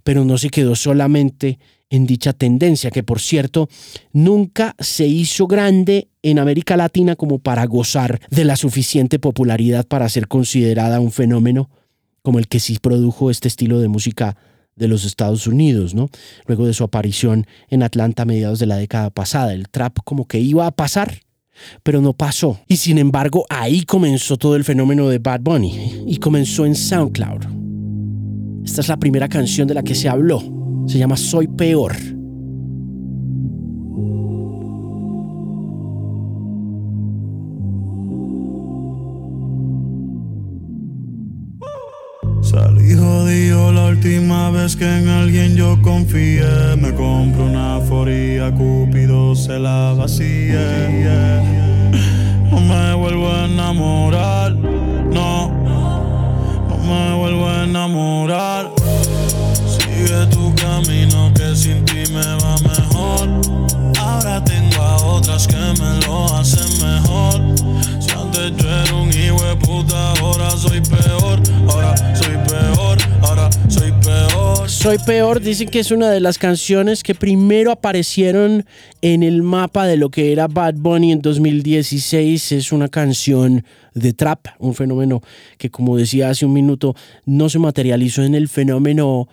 pero 0.03 0.25
no 0.25 0.39
se 0.39 0.51
quedó 0.51 0.75
solamente 0.75 1.59
en 1.91 2.07
dicha 2.07 2.33
tendencia, 2.33 2.91
que 2.91 3.03
por 3.03 3.21
cierto 3.21 3.69
nunca 4.13 4.77
se 4.79 5.07
hizo 5.07 5.47
grande 5.47 6.09
en 6.23 6.39
América 6.39 6.77
Latina 6.77 7.17
como 7.17 7.41
para 7.41 7.67
gozar 7.67 8.21
de 8.31 8.45
la 8.45 8.57
suficiente 8.57 9.19
popularidad 9.19 9.87
para 9.87 10.09
ser 10.09 10.29
considerada 10.29 11.01
un 11.01 11.11
fenómeno 11.11 11.69
como 12.23 12.39
el 12.39 12.49
que 12.49 12.61
sí 12.61 12.79
produjo 12.81 13.31
este 13.31 13.49
estilo 13.49 13.81
de 13.81 13.89
música 13.89 14.37
de 14.77 14.89
los 14.89 15.05
Estados 15.05 15.47
Unidos, 15.47 15.95
¿no? 15.95 16.09
Luego 16.47 16.67
de 16.67 16.75
su 16.75 16.85
aparición 16.85 17.47
en 17.69 17.83
Atlanta 17.83 18.23
a 18.23 18.27
mediados 18.27 18.59
de 18.59 18.67
la 18.67 18.77
década 18.77 19.11
pasada, 19.11 19.53
el 19.53 19.69
trap 19.69 19.99
como 20.05 20.27
que 20.27 20.39
iba 20.39 20.67
a 20.67 20.71
pasar, 20.71 21.21
pero 21.83 22.01
no 22.01 22.13
pasó. 22.13 22.61
Y 22.67 22.77
sin 22.77 22.99
embargo, 22.99 23.45
ahí 23.49 23.85
comenzó 23.85 24.37
todo 24.37 24.57
el 24.57 24.65
fenómeno 24.65 25.09
de 25.09 25.19
Bad 25.19 25.41
Bunny 25.41 26.05
y 26.07 26.17
comenzó 26.19 26.67
en 26.67 26.75
SoundCloud. 26.75 27.45
Esta 28.65 28.81
es 28.83 28.89
la 28.89 28.99
primera 28.99 29.29
canción 29.29 29.67
de 29.67 29.75
la 29.75 29.83
que 29.83 29.95
se 29.95 30.09
habló. 30.09 30.43
Se 30.87 30.99
llama 30.99 31.17
Soy 31.17 31.49
Peor. 31.49 32.20
Salí 42.51 42.97
jodido 42.97 43.71
la 43.71 43.85
última 43.85 44.51
vez 44.51 44.75
que 44.75 44.85
en 44.85 45.09
alguien 45.09 45.55
yo 45.55 45.81
confié. 45.83 46.75
Me 46.77 46.93
compro 46.93 47.45
una 47.45 47.79
foría, 47.89 48.53
Cúpido 48.53 49.37
se 49.37 49.57
la 49.57 49.95
vacía. 49.97 51.45
No 52.51 52.61
me 52.61 52.95
vuelvo 52.95 53.31
a 53.31 53.45
enamorar, 53.45 54.57
no. 54.57 55.49
No 56.69 56.77
me 56.89 57.15
vuelvo 57.15 57.49
a 57.49 57.63
enamorar. 57.63 58.73
Sigue 59.69 60.27
tu 60.33 60.53
camino 60.57 61.33
que 61.33 61.55
sin 61.55 61.85
ti 61.85 62.03
me 62.13 62.35
va 62.43 62.57
mejor. 62.69 63.29
Ahora 63.97 64.43
tengo 64.43 64.83
a 64.83 64.97
otras 64.97 65.47
que 65.47 65.55
me 65.55 66.05
lo 66.05 66.35
hacen 66.35 66.69
mejor. 66.85 67.41
Si 68.01 68.11
antes 68.11 68.57
yo 68.57 68.69
era 68.69 68.95
un 68.97 69.09
hijo 69.11 69.41
de 69.41 69.55
puta, 69.55 70.15
ahora 70.21 70.51
soy 70.51 70.81
peor. 70.81 71.10
Soy 74.81 74.97
peor, 74.97 75.43
dicen 75.43 75.69
que 75.69 75.81
es 75.81 75.91
una 75.91 76.11
de 76.11 76.21
las 76.21 76.39
canciones 76.39 77.03
que 77.03 77.15
primero 77.15 77.71
aparecieron 77.71 78.65
en 79.03 79.23
el 79.23 79.43
mapa 79.43 79.87
de 79.87 79.99
lo 79.99 80.11
que 80.11 80.33
era 80.33 80.49
Bad 80.49 80.77
Bunny 80.79 81.13
en 81.13 81.21
2016. 81.21 82.53
Es 82.53 82.73
una 82.73 82.89
canción 82.89 83.63
de 83.93 84.15
trap, 84.15 84.47
un 84.59 84.75
fenómeno 84.75 85.21
que 85.59 85.69
como 85.71 85.99
decía 85.99 86.31
hace 86.31 86.47
un 86.47 86.55
minuto 86.55 86.95
no 87.27 87.51
se 87.51 87.59
materializó 87.59 88.23
en 88.23 88.35
el 88.35 88.49
fenómeno 88.49 89.29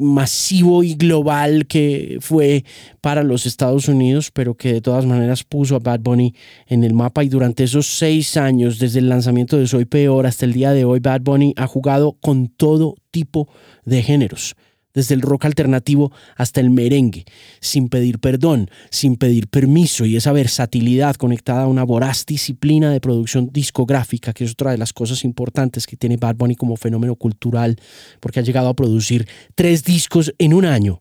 masivo 0.00 0.82
y 0.82 0.96
global 0.96 1.68
que 1.68 2.18
fue 2.20 2.64
para 3.00 3.22
los 3.22 3.46
Estados 3.46 3.86
Unidos, 3.86 4.32
pero 4.32 4.56
que 4.56 4.72
de 4.72 4.80
todas 4.80 5.06
maneras 5.06 5.44
puso 5.44 5.76
a 5.76 5.78
Bad 5.78 6.00
Bunny 6.00 6.34
en 6.66 6.82
el 6.82 6.94
mapa 6.94 7.22
y 7.22 7.28
durante 7.28 7.62
esos 7.62 7.86
seis 7.86 8.36
años, 8.36 8.80
desde 8.80 8.98
el 8.98 9.08
lanzamiento 9.08 9.58
de 9.58 9.68
Soy 9.68 9.84
Peor 9.84 10.26
hasta 10.26 10.44
el 10.44 10.54
día 10.54 10.72
de 10.72 10.84
hoy, 10.84 10.98
Bad 10.98 11.20
Bunny 11.20 11.54
ha 11.56 11.68
jugado 11.68 12.16
con 12.20 12.48
todo 12.48 12.96
tipo 13.12 13.48
de 13.84 14.02
géneros 14.02 14.56
desde 14.98 15.14
el 15.14 15.22
rock 15.22 15.44
alternativo 15.44 16.10
hasta 16.36 16.60
el 16.60 16.70
merengue, 16.70 17.24
sin 17.60 17.88
pedir 17.88 18.18
perdón, 18.18 18.68
sin 18.90 19.14
pedir 19.14 19.46
permiso 19.46 20.04
y 20.04 20.16
esa 20.16 20.32
versatilidad 20.32 21.14
conectada 21.14 21.62
a 21.62 21.66
una 21.68 21.84
voraz 21.84 22.26
disciplina 22.26 22.90
de 22.90 23.00
producción 23.00 23.50
discográfica, 23.52 24.32
que 24.32 24.42
es 24.42 24.50
otra 24.50 24.72
de 24.72 24.78
las 24.78 24.92
cosas 24.92 25.22
importantes 25.22 25.86
que 25.86 25.96
tiene 25.96 26.16
Bad 26.16 26.34
Bunny 26.34 26.56
como 26.56 26.76
fenómeno 26.76 27.14
cultural, 27.14 27.76
porque 28.18 28.40
ha 28.40 28.42
llegado 28.42 28.68
a 28.68 28.74
producir 28.74 29.28
tres 29.54 29.84
discos 29.84 30.34
en 30.38 30.52
un 30.52 30.64
año. 30.64 31.00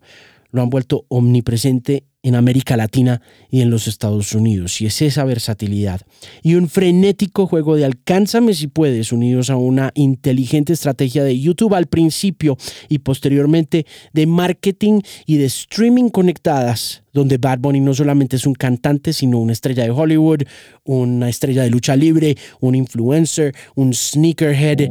Lo 0.52 0.62
han 0.62 0.70
vuelto 0.70 1.06
omnipresente 1.10 2.06
en 2.28 2.36
América 2.36 2.76
Latina 2.76 3.22
y 3.50 3.62
en 3.62 3.70
los 3.70 3.88
Estados 3.88 4.34
Unidos. 4.34 4.82
Y 4.82 4.86
es 4.86 5.02
esa 5.02 5.24
versatilidad 5.24 6.02
y 6.44 6.56
un 6.56 6.68
frenético 6.68 7.48
juego 7.48 7.78
de 7.78 7.86
alcánzame 7.86 8.54
si 8.54 8.68
puedes, 8.68 9.14
unidos 9.14 9.50
a 9.50 9.56
una 9.56 9.92
inteligente 9.96 10.74
estrategia 10.74 11.24
de 11.24 11.40
YouTube 11.40 11.74
al 11.74 11.88
principio 11.88 12.58
y 12.90 13.00
posteriormente 13.00 13.86
de 14.12 14.28
marketing 14.28 15.00
y 15.26 15.38
de 15.38 15.46
streaming 15.46 16.10
conectadas, 16.10 17.04
donde 17.14 17.38
Bad 17.38 17.60
Bunny 17.60 17.80
no 17.80 17.94
solamente 17.94 18.36
es 18.36 18.46
un 18.46 18.56
cantante, 18.56 19.14
sino 19.14 19.40
una 19.40 19.54
estrella 19.54 19.84
de 19.84 19.92
Hollywood, 19.92 20.42
una 20.84 21.30
estrella 21.30 21.64
de 21.64 21.70
lucha 21.70 21.96
libre, 21.96 22.36
un 22.60 22.76
influencer, 22.76 23.56
un 23.76 23.94
sneakerhead 23.94 24.82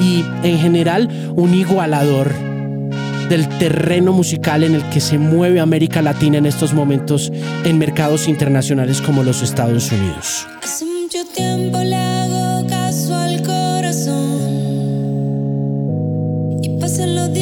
y 0.00 0.24
en 0.44 0.58
general 0.58 1.32
un 1.34 1.54
igualador 1.54 2.53
del 3.28 3.48
terreno 3.58 4.12
musical 4.12 4.64
en 4.64 4.74
el 4.74 4.88
que 4.90 5.00
se 5.00 5.18
mueve 5.18 5.60
América 5.60 6.02
Latina 6.02 6.38
en 6.38 6.46
estos 6.46 6.72
momentos 6.72 7.32
en 7.64 7.78
mercados 7.78 8.28
internacionales 8.28 9.00
como 9.00 9.22
los 9.22 9.42
Estados 9.42 9.90
Unidos. 9.92 10.46
Hace 10.62 10.84
mucho 10.84 11.24
tiempo 11.34 11.78
le 11.80 11.96
hago 11.96 12.66
caso 12.66 13.14
al 13.14 13.42
corazón 13.42 14.24
y 16.62 16.78
los 17.06 17.32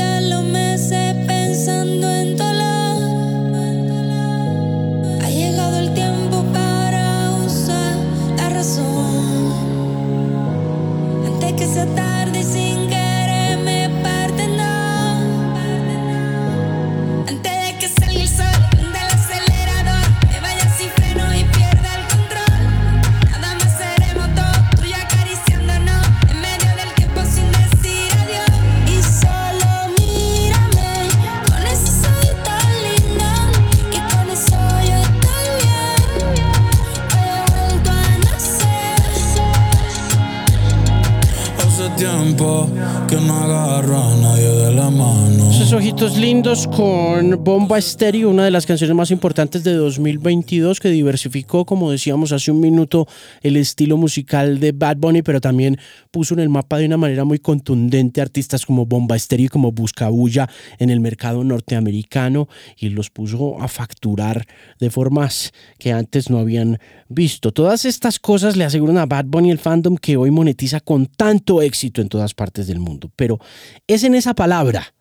con 46.77 47.45
Bomba 47.45 47.77
Estéreo, 47.77 48.31
una 48.31 48.45
de 48.45 48.51
las 48.51 48.65
canciones 48.65 48.97
más 48.97 49.11
importantes 49.11 49.63
de 49.63 49.75
2022 49.75 50.81
que 50.81 50.89
diversificó, 50.89 51.67
como 51.67 51.91
decíamos 51.91 52.33
hace 52.33 52.51
un 52.51 52.61
minuto, 52.61 53.07
el 53.43 53.57
estilo 53.57 53.97
musical 53.97 54.59
de 54.59 54.73
Bad 54.73 54.97
Bunny, 54.97 55.23
pero 55.23 55.41
también 55.41 55.79
puso 56.11 56.35
en 56.35 56.41
el 56.41 56.49
mapa 56.49 56.79
de 56.79 56.87
una 56.87 56.97
manera 56.97 57.25
muy 57.25 57.39
contundente 57.39 58.21
artistas 58.21 58.65
como 58.65 58.87
Bomba 58.87 59.17
Estéreo 59.17 59.47
y 59.47 59.49
como 59.49 59.73
Buscabulla 59.73 60.49
en 60.79 60.91
el 60.91 61.01
mercado 61.01 61.45
norteamericano 61.45 62.49
y 62.79 62.89
los 62.89 63.11
puso 63.11 63.61
a 63.61 63.69
facturar 63.69 64.47
de 64.79 64.91
formas 64.91 65.53
que 65.79 65.93
antes 65.93 66.31
no 66.31 66.39
habían 66.39 66.79
visto. 67.09 67.53
Todas 67.53 67.85
estas 67.85 68.19
cosas 68.19 68.57
le 68.57 68.65
aseguran 68.65 68.99
a 68.99 69.07
Bad 69.07 69.27
Bunny 69.27 69.51
el 69.51 69.59
fandom 69.59 69.97
que 69.97 70.17
hoy 70.17 70.31
monetiza 70.31 70.81
con 70.81 71.07
tanto 71.07 71.61
éxito 71.61 72.01
en 72.01 72.09
todas 72.09 72.35
partes 72.35 72.67
del 72.67 72.79
mundo. 72.79 73.11
Pero 73.17 73.39
es 73.87 74.05
en 74.05 74.15
esa 74.15 74.35
palabra, 74.35 74.95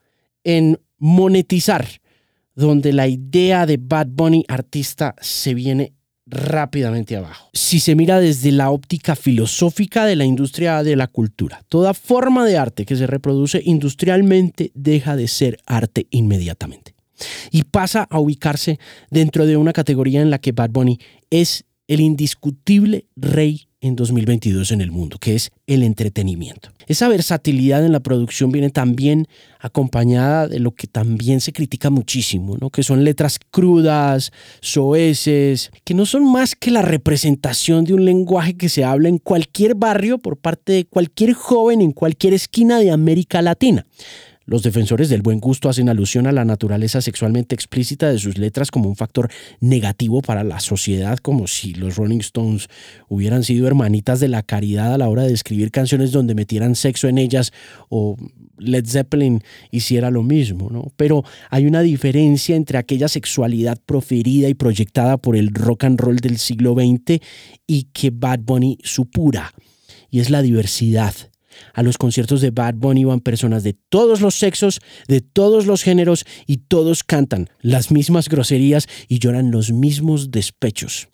en 0.44 0.78
monetizar, 1.02 1.86
donde 2.56 2.94
la 2.94 3.08
idea 3.08 3.66
de 3.66 3.78
Bad 3.78 4.08
Bunny 4.12 4.46
artista 4.48 5.16
se 5.20 5.54
viene 5.54 5.94
rápidamente 6.28 7.18
abajo. 7.18 7.50
Si 7.54 7.80
se 7.80 7.96
mira 7.96 8.20
desde 8.20 8.52
la 8.52 8.70
óptica 8.70 9.16
filosófica 9.16 10.06
de 10.06 10.16
la 10.16 10.26
industria 10.26 10.84
de 10.84 10.96
la 10.96 11.08
cultura, 11.08 11.62
toda 11.68 11.94
forma 11.94 12.46
de 12.46 12.58
arte 12.58 12.86
que 12.86 12.96
se 12.96 13.08
reproduce 13.08 13.62
industrialmente 13.66 14.72
deja 14.76 15.16
de 15.16 15.28
ser 15.28 15.58
arte 15.66 16.08
inmediatamente 16.12 16.96
y 17.52 17.64
pasa 17.64 18.08
a 18.10 18.20
ubicarse 18.20 18.80
dentro 19.10 19.46
de 19.46 19.58
una 19.58 19.74
categoría 19.74 20.22
en 20.22 20.30
la 20.30 20.40
que 20.40 20.52
Bad 20.52 20.70
Bunny 20.70 21.00
es 21.30 21.66
el 21.92 22.00
indiscutible 22.00 23.06
rey 23.18 23.68
en 23.82 23.98
2022 23.98 24.72
en 24.72 24.80
el 24.80 24.92
mundo, 24.92 25.18
que 25.20 25.36
es 25.36 25.52
el 25.68 25.84
entretenimiento. 25.84 26.70
Esa 26.88 27.10
versatilidad 27.10 27.86
en 27.86 27.92
la 27.92 28.00
producción 28.00 28.50
viene 28.50 28.70
también 28.70 29.28
acompañada 29.60 30.48
de 30.48 30.60
lo 30.60 30.72
que 30.72 30.88
también 30.88 31.42
se 31.42 31.52
critica 31.52 31.90
muchísimo, 31.90 32.56
¿no? 32.58 32.70
que 32.70 32.84
son 32.84 33.04
letras 33.04 33.40
crudas, 33.52 34.32
soeces, 34.62 35.70
que 35.84 35.94
no 35.94 36.06
son 36.06 36.32
más 36.32 36.56
que 36.56 36.72
la 36.72 36.82
representación 36.82 37.84
de 37.84 37.94
un 37.94 38.06
lenguaje 38.06 38.56
que 38.56 38.70
se 38.70 38.86
habla 38.86 39.10
en 39.10 39.18
cualquier 39.18 39.76
barrio 39.76 40.18
por 40.18 40.38
parte 40.38 40.72
de 40.72 40.86
cualquier 40.86 41.34
joven 41.34 41.82
en 41.82 41.92
cualquier 41.92 42.34
esquina 42.34 42.80
de 42.80 42.92
América 42.92 43.42
Latina. 43.42 43.86
Los 44.52 44.64
defensores 44.64 45.08
del 45.08 45.22
buen 45.22 45.40
gusto 45.40 45.70
hacen 45.70 45.88
alusión 45.88 46.28
a 46.28 46.34
la 46.34 46.44
naturaleza 46.44 47.00
sexualmente 47.00 47.56
explícita 47.56 48.12
de 48.12 48.20
sus 48.20 48.38
letras 48.38 48.70
como 48.70 48.90
un 48.90 48.98
factor 48.98 49.32
negativo 49.62 50.22
para 50.22 50.44
la 50.44 50.60
sociedad, 50.60 51.20
como 51.20 51.48
si 51.48 51.74
los 51.74 51.96
Rolling 51.96 52.20
Stones 52.20 52.68
hubieran 53.08 53.46
sido 53.46 53.66
hermanitas 53.66 54.20
de 54.20 54.28
la 54.28 54.44
caridad 54.44 54.94
a 54.94 54.98
la 54.98 55.08
hora 55.08 55.24
de 55.24 55.32
escribir 55.32 55.72
canciones 55.72 56.12
donde 56.12 56.36
metieran 56.36 56.76
sexo 56.76 57.08
en 57.08 57.18
ellas 57.18 57.54
o 57.88 58.18
Led 58.58 58.86
Zeppelin 58.86 59.42
hiciera 59.72 60.12
lo 60.12 60.22
mismo, 60.22 60.70
¿no? 60.70 60.92
Pero 60.98 61.24
hay 61.50 61.66
una 61.66 61.80
diferencia 61.80 62.58
entre 62.58 62.78
aquella 62.78 63.08
sexualidad 63.08 63.80
proferida 63.86 64.50
y 64.50 64.54
proyectada 64.54 65.16
por 65.16 65.38
el 65.38 65.54
rock 65.54 65.86
and 65.86 65.98
roll 65.98 66.18
del 66.18 66.38
siglo 66.38 66.74
XX 66.74 67.22
y 67.68 67.84
que 67.94 68.10
Bad 68.10 68.40
Bunny 68.40 68.80
supura, 68.84 69.54
y 70.10 70.20
es 70.20 70.30
la 70.30 70.42
diversidad 70.42 71.31
A 71.74 71.84
los 71.84 71.98
conciertos 71.98 72.42
de 72.42 72.52
Bad 72.52 72.76
Bunny 72.76 73.06
van 73.06 73.20
personas 73.20 73.64
de 73.64 73.74
todos 73.74 74.22
los 74.22 74.36
sexos, 74.36 74.80
de 75.08 75.22
todos 75.22 75.66
los 75.66 75.84
géneros 75.84 76.26
y 76.48 76.58
todos 76.58 77.04
cantan 77.04 77.50
las 77.62 77.92
mismas 77.92 78.30
groserías 78.30 78.88
y 79.08 79.20
lloran 79.20 79.52
los 79.52 79.72
mismos 79.72 80.32
despechos. 80.32 81.08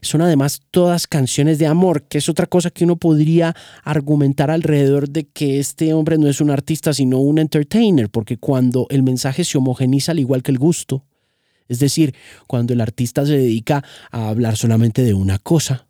Son 0.00 0.22
además 0.22 0.60
todas 0.70 1.06
canciones 1.06 1.58
de 1.58 1.66
amor, 1.66 2.04
que 2.08 2.18
es 2.18 2.28
otra 2.28 2.46
cosa 2.46 2.70
que 2.70 2.84
uno 2.84 2.96
podría 2.96 3.54
argumentar 3.84 4.50
alrededor 4.50 5.08
de 5.08 5.24
que 5.24 5.58
este 5.58 5.92
hombre 5.92 6.18
no 6.18 6.28
es 6.28 6.40
un 6.40 6.50
artista 6.50 6.94
sino 6.94 7.18
un 7.18 7.38
entertainer, 7.38 8.08
porque 8.08 8.38
cuando 8.38 8.86
el 8.90 9.02
mensaje 9.02 9.44
se 9.44 9.58
homogeniza 9.58 10.12
al 10.12 10.18
igual 10.18 10.42
que 10.42 10.52
el 10.52 10.58
gusto, 10.58 11.04
es 11.68 11.78
decir, 11.78 12.14
cuando 12.46 12.72
el 12.72 12.80
artista 12.80 13.26
se 13.26 13.36
dedica 13.36 13.84
a 14.10 14.28
hablar 14.28 14.56
solamente 14.56 15.02
de 15.02 15.14
una 15.14 15.38
cosa, 15.38 15.88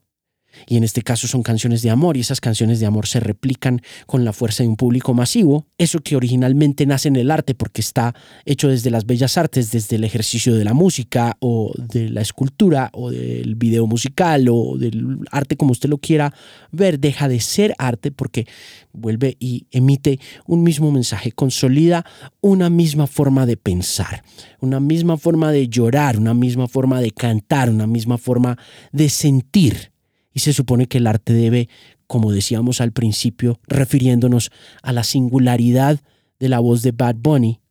y 0.66 0.76
en 0.76 0.84
este 0.84 1.02
caso 1.02 1.28
son 1.28 1.42
canciones 1.42 1.82
de 1.82 1.90
amor 1.90 2.16
y 2.16 2.20
esas 2.20 2.40
canciones 2.40 2.80
de 2.80 2.86
amor 2.86 3.06
se 3.06 3.20
replican 3.20 3.82
con 4.06 4.24
la 4.24 4.32
fuerza 4.32 4.62
de 4.62 4.68
un 4.68 4.76
público 4.76 5.14
masivo, 5.14 5.66
eso 5.78 6.00
que 6.00 6.16
originalmente 6.16 6.86
nace 6.86 7.08
en 7.08 7.16
el 7.16 7.30
arte 7.30 7.54
porque 7.54 7.80
está 7.80 8.14
hecho 8.44 8.68
desde 8.68 8.90
las 8.90 9.06
bellas 9.06 9.38
artes, 9.38 9.70
desde 9.70 9.96
el 9.96 10.04
ejercicio 10.04 10.54
de 10.54 10.64
la 10.64 10.74
música 10.74 11.36
o 11.40 11.72
de 11.76 12.08
la 12.08 12.20
escultura 12.20 12.90
o 12.92 13.10
del 13.10 13.54
video 13.54 13.86
musical 13.86 14.46
o 14.50 14.76
del 14.78 15.18
arte 15.30 15.56
como 15.56 15.72
usted 15.72 15.88
lo 15.88 15.98
quiera 15.98 16.32
ver, 16.72 16.98
deja 16.98 17.28
de 17.28 17.40
ser 17.40 17.74
arte 17.78 18.10
porque 18.10 18.46
vuelve 18.92 19.36
y 19.38 19.66
emite 19.70 20.18
un 20.46 20.62
mismo 20.62 20.90
mensaje, 20.90 21.32
consolida 21.32 22.04
una 22.40 22.70
misma 22.70 23.06
forma 23.06 23.46
de 23.46 23.56
pensar, 23.56 24.22
una 24.60 24.80
misma 24.80 25.16
forma 25.16 25.52
de 25.52 25.68
llorar, 25.68 26.18
una 26.18 26.34
misma 26.34 26.68
forma 26.68 27.00
de 27.00 27.10
cantar, 27.10 27.70
una 27.70 27.86
misma 27.86 28.18
forma 28.18 28.58
de 28.92 29.08
sentir. 29.08 29.92
Y 30.36 30.40
se 30.40 30.52
supone 30.52 30.86
que 30.86 30.98
el 30.98 31.06
arte 31.06 31.32
debe, 31.32 31.70
como 32.06 32.30
decíamos 32.30 32.82
al 32.82 32.92
principio, 32.92 33.58
refiriéndonos 33.68 34.50
a 34.82 34.92
la 34.92 35.02
singularidad 35.02 35.98
de 36.38 36.50
la 36.50 36.58
voz 36.58 36.82
de 36.82 36.92
Bad 36.92 37.16
Bunny, 37.20 37.62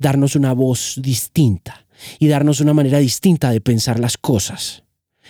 darnos 0.00 0.34
una 0.34 0.52
voz 0.52 0.98
distinta 1.00 1.86
y 2.18 2.26
darnos 2.26 2.58
una 2.60 2.74
manera 2.74 2.98
distinta 2.98 3.52
de 3.52 3.60
pensar 3.60 4.00
las 4.00 4.18
cosas. 4.18 4.82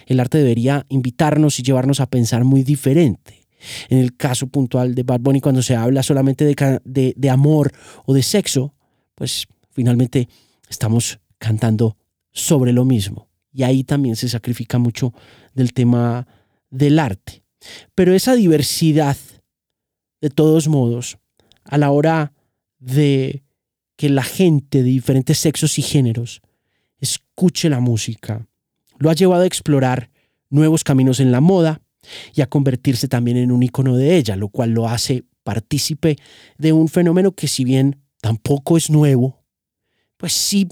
El 0.06 0.18
arte 0.18 0.38
debería 0.38 0.86
invitarnos 0.88 1.60
y 1.60 1.62
llevarnos 1.62 2.00
a 2.00 2.06
pensar 2.06 2.44
muy 2.44 2.62
diferente. 2.62 3.46
En 3.90 3.98
el 3.98 4.16
caso 4.16 4.46
puntual 4.46 4.94
de 4.94 5.02
Bad 5.02 5.20
Bunny, 5.20 5.42
cuando 5.42 5.60
se 5.60 5.76
habla 5.76 6.02
solamente 6.02 6.46
de, 6.46 7.12
de, 7.14 7.30
amor 7.30 7.70
o 8.06 8.14
de 8.14 8.22
sexo, 8.22 8.72
pues 9.14 9.46
finalmente 9.72 10.26
estamos 10.70 11.20
cantando 11.36 11.98
sobre 12.32 12.72
lo 12.72 12.86
mismo. 12.86 13.28
Y 13.52 13.64
ahí 13.64 13.84
también 13.84 14.16
se 14.16 14.30
sacrifica 14.30 14.78
mucho 14.78 15.12
del 15.52 15.74
tema 15.74 16.26
del 16.70 16.98
arte. 16.98 17.42
Pero 17.94 18.14
esa 18.14 18.34
diversidad, 18.34 19.16
de 20.20 20.30
todos 20.30 20.68
modos, 20.68 21.18
a 21.64 21.78
la 21.78 21.90
hora 21.90 22.32
de 22.78 23.42
que 23.96 24.08
la 24.08 24.22
gente 24.22 24.78
de 24.82 24.90
diferentes 24.90 25.38
sexos 25.38 25.78
y 25.78 25.82
géneros 25.82 26.40
escuche 27.00 27.68
la 27.68 27.80
música, 27.80 28.46
lo 28.98 29.10
ha 29.10 29.14
llevado 29.14 29.42
a 29.42 29.46
explorar 29.46 30.10
nuevos 30.50 30.84
caminos 30.84 31.20
en 31.20 31.32
la 31.32 31.40
moda 31.40 31.82
y 32.34 32.40
a 32.40 32.46
convertirse 32.48 33.08
también 33.08 33.36
en 33.36 33.52
un 33.52 33.62
icono 33.62 33.96
de 33.96 34.16
ella, 34.16 34.36
lo 34.36 34.48
cual 34.48 34.70
lo 34.70 34.88
hace 34.88 35.24
partícipe 35.42 36.16
de 36.58 36.72
un 36.72 36.88
fenómeno 36.88 37.32
que 37.32 37.48
si 37.48 37.64
bien 37.64 38.02
tampoco 38.20 38.76
es 38.76 38.90
nuevo, 38.90 39.42
pues 40.16 40.32
sí 40.32 40.68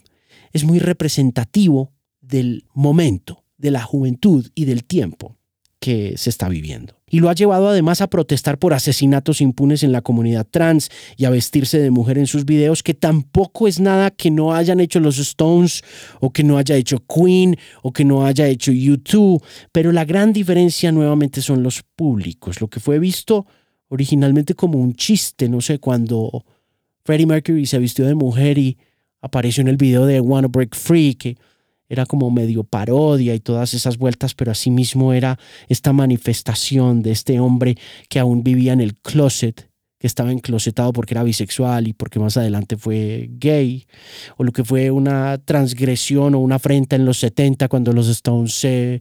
es 0.53 0.65
muy 0.65 0.79
representativo 0.79 1.93
del 2.21 2.65
momento, 2.75 3.45
de 3.59 3.71
la 3.71 3.83
juventud 3.83 4.50
y 4.55 4.65
del 4.65 4.85
tiempo 4.85 5.36
que 5.80 6.16
se 6.16 6.30
está 6.30 6.49
viviendo. 6.49 6.95
Y 7.09 7.21
lo 7.21 7.28
ha 7.28 7.35
llevado 7.35 7.68
además 7.68 8.00
a 8.00 8.09
protestar 8.09 8.59
por 8.59 8.75
asesinatos 8.75 9.40
impunes 9.40 9.83
en 9.83 9.92
la 9.92 10.02
comunidad 10.02 10.47
trans 10.50 10.90
y 11.16 11.25
a 11.25 11.30
vestirse 11.30 11.78
de 11.78 11.90
mujer 11.90 12.18
en 12.18 12.26
sus 12.26 12.45
videos, 12.45 12.83
que 12.83 12.95
tampoco 12.95 13.68
es 13.68 13.78
nada 13.78 14.11
que 14.11 14.30
no 14.30 14.54
hayan 14.54 14.80
hecho 14.80 15.00
los 15.00 15.18
Stones 15.18 15.83
o 16.21 16.33
que 16.33 16.42
no 16.42 16.59
haya 16.59 16.76
hecho 16.76 17.04
Queen 17.06 17.56
o 17.83 17.92
que 17.92 18.04
no 18.04 18.26
haya 18.26 18.49
hecho 18.49 18.73
YouTube. 18.73 19.42
Pero 19.71 19.92
la 19.92 20.04
gran 20.04 20.33
diferencia 20.33 20.90
nuevamente 20.90 21.42
son 21.42 21.62
los 21.62 21.83
públicos. 21.94 22.61
Lo 22.61 22.68
que 22.68 22.81
fue 22.81 22.98
visto 22.98 23.46
originalmente 23.88 24.55
como 24.55 24.81
un 24.81 24.94
chiste, 24.94 25.48
no 25.48 25.61
sé, 25.61 25.79
cuando 25.79 26.44
Freddie 27.05 27.27
Mercury 27.27 27.66
se 27.66 27.79
vistió 27.79 28.07
de 28.07 28.14
mujer 28.14 28.59
y 28.59 28.79
apareció 29.20 29.61
en 29.61 29.68
el 29.68 29.77
video 29.77 30.07
de 30.07 30.20
Wanna 30.20 30.48
Break 30.48 30.74
Free, 30.74 31.14
que 31.14 31.37
era 31.88 32.07
como 32.07 32.31
medio 32.31 32.64
parodia 32.64 33.35
y 33.35 33.40
todas 33.40 33.75
esas 33.75 33.99
vueltas, 33.99 34.35
pero 34.35 34.51
asimismo 34.51 35.12
era 35.12 35.38
esta 35.68 35.92
manifestación 35.92 37.03
de 37.03 37.12
este 37.12 37.40
hombre 37.40 37.77
que 38.09 38.18
aún 38.18 38.42
vivía 38.42 38.72
en 38.72 38.81
el 38.81 38.94
closet, 38.94 39.70
que 39.99 40.07
estaba 40.07 40.33
enclosetado 40.33 40.92
porque 40.92 41.14
era 41.14 41.22
bisexual 41.22 41.88
y 41.88 41.92
porque 41.92 42.18
más 42.18 42.37
adelante 42.37 42.77
fue 42.77 43.29
gay, 43.33 43.87
o 44.37 44.44
lo 44.44 44.53
que 44.53 44.64
fue 44.64 44.90
una 44.90 45.38
transgresión 45.38 46.35
o 46.35 46.40
una 46.40 46.57
afrenta 46.57 46.96
en 46.96 47.05
los 47.05 47.18
70 47.18 47.68
cuando 47.68 47.92
los 47.92 48.09
Stones 48.09 48.53
se 48.53 49.01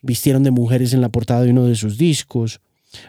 vistieron 0.00 0.42
de 0.42 0.50
mujeres 0.50 0.94
en 0.94 1.00
la 1.00 1.10
portada 1.10 1.42
de 1.42 1.50
uno 1.50 1.64
de 1.64 1.76
sus 1.76 1.96
discos, 1.96 2.60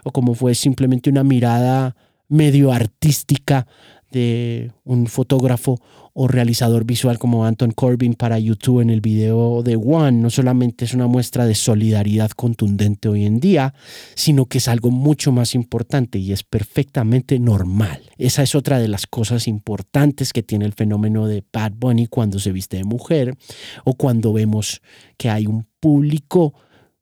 o 0.03 0.11
como 0.11 0.35
fue 0.35 0.53
simplemente 0.53 1.09
una 1.09 1.23
mirada 1.23 1.95
medio 2.29 2.71
artística 2.71 3.67
de 4.13 4.71
un 4.83 5.07
fotógrafo 5.07 5.81
o 6.13 6.27
realizador 6.27 6.85
visual 6.85 7.17
como 7.17 7.45
Anton 7.45 7.71
Corbin 7.71 8.13
para 8.13 8.37
YouTube 8.37 8.81
en 8.81 8.91
el 8.91 9.01
video 9.01 9.63
de 9.63 9.75
One 9.75 10.19
no 10.19 10.29
solamente 10.29 10.85
es 10.85 10.93
una 10.93 11.07
muestra 11.07 11.47
de 11.47 11.55
solidaridad 11.55 12.29
contundente 12.31 13.09
hoy 13.09 13.25
en 13.25 13.39
día, 13.39 13.73
sino 14.13 14.45
que 14.45 14.59
es 14.59 14.67
algo 14.67 14.91
mucho 14.91 15.31
más 15.31 15.55
importante 15.55 16.19
y 16.19 16.31
es 16.31 16.43
perfectamente 16.43 17.39
normal. 17.39 18.11
Esa 18.17 18.43
es 18.43 18.53
otra 18.53 18.77
de 18.77 18.87
las 18.87 19.07
cosas 19.07 19.47
importantes 19.47 20.31
que 20.31 20.43
tiene 20.43 20.65
el 20.65 20.73
fenómeno 20.73 21.27
de 21.27 21.43
Bad 21.51 21.73
Bunny 21.75 22.05
cuando 22.05 22.37
se 22.37 22.51
viste 22.51 22.77
de 22.77 22.83
mujer 22.83 23.35
o 23.83 23.95
cuando 23.95 24.31
vemos 24.31 24.81
que 25.17 25.31
hay 25.31 25.47
un 25.47 25.65
público 25.79 26.53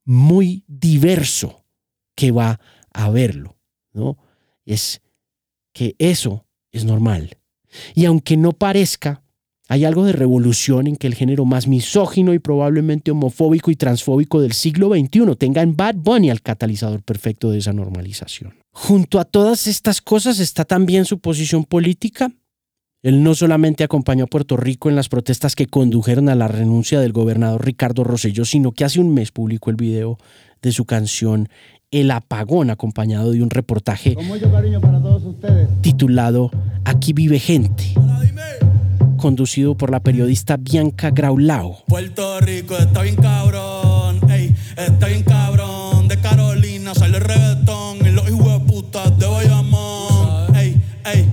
muy 0.06 0.64
diverso 0.68 1.66
que 2.16 2.32
va 2.32 2.60
a 2.94 3.10
verlo, 3.10 3.58
¿no? 3.92 4.18
Es 4.66 5.02
que 5.74 5.96
eso 6.00 6.46
es 6.72 6.86
normal. 6.86 7.38
Y 7.96 8.06
aunque 8.06 8.38
no 8.38 8.52
parezca, 8.54 9.24
hay 9.72 9.86
algo 9.86 10.04
de 10.06 10.12
revolución 10.12 10.88
en 10.88 10.98
que 10.98 11.08
el 11.08 11.16
género 11.16 11.46
más 11.46 11.66
misógino 11.66 12.34
y 12.34 12.40
probablemente 12.40 13.12
homofóbico 13.12 13.72
y 13.72 13.78
transfóbico 13.78 14.42
del 14.42 14.52
siglo 14.52 14.90
XXI 14.90 15.36
tenga 15.38 15.62
en 15.62 15.78
Bad 15.78 15.96
Bunny 15.96 16.30
al 16.30 16.42
catalizador 16.42 17.04
perfecto 17.04 17.52
de 17.52 17.60
esa 17.60 17.72
normalización. 17.72 18.56
Junto 18.72 19.18
a 19.18 19.24
todas 19.24 19.68
estas 19.68 20.02
cosas 20.02 20.40
está 20.40 20.66
también 20.66 21.06
su 21.06 21.20
posición 21.20 21.64
política. 21.64 22.34
Él 23.02 23.24
no 23.24 23.34
solamente 23.34 23.86
acompañó 23.86 24.26
a 24.26 24.28
Puerto 24.28 24.58
Rico 24.58 24.90
en 24.90 24.98
las 24.98 25.08
protestas 25.08 25.56
que 25.56 25.68
condujeron 25.68 26.28
a 26.28 26.36
la 26.36 26.50
renuncia 26.50 27.00
del 27.00 27.14
gobernador 27.14 27.66
Ricardo 27.66 28.04
Rosselló, 28.04 28.44
sino 28.44 28.74
que 28.74 28.84
hace 28.84 29.00
un 29.00 29.14
mes 29.14 29.32
publicó 29.32 29.70
el 29.70 29.78
video 29.78 30.18
de 30.62 30.72
su 30.74 30.84
canción 30.84 31.48
el 31.92 32.10
apagón, 32.10 32.70
acompañado 32.70 33.32
de 33.32 33.44
un 33.44 33.50
reportaje 33.50 34.16
titulado 35.82 36.50
Aquí 36.86 37.14
vive 37.14 37.38
gente, 37.38 37.94
conducido 39.18 39.76
por 39.76 39.92
la 39.92 40.00
periodista 40.00 40.58
Bianca 40.58 41.12
Graulao. 41.12 41.84
Puerto 41.88 42.40
Rico 42.40 42.76
está 42.78 43.04
bien 43.04 43.18
cabrón, 43.18 44.20
ey, 44.32 44.56
está 44.78 45.08
bien 45.08 45.24
cabrón. 45.24 46.08
De 46.08 46.18
Carolina 46.20 46.96
sale 46.96 47.18
el 47.18 47.24
reggaetón 47.24 48.06
y 48.06 48.12
los 48.12 48.28
hijos 48.28 48.54
de 48.54 48.60
putas 48.66 49.20
de 49.20 49.28
Bayamón. 49.28 50.56
Ey, 50.56 50.82
ey, 51.06 51.30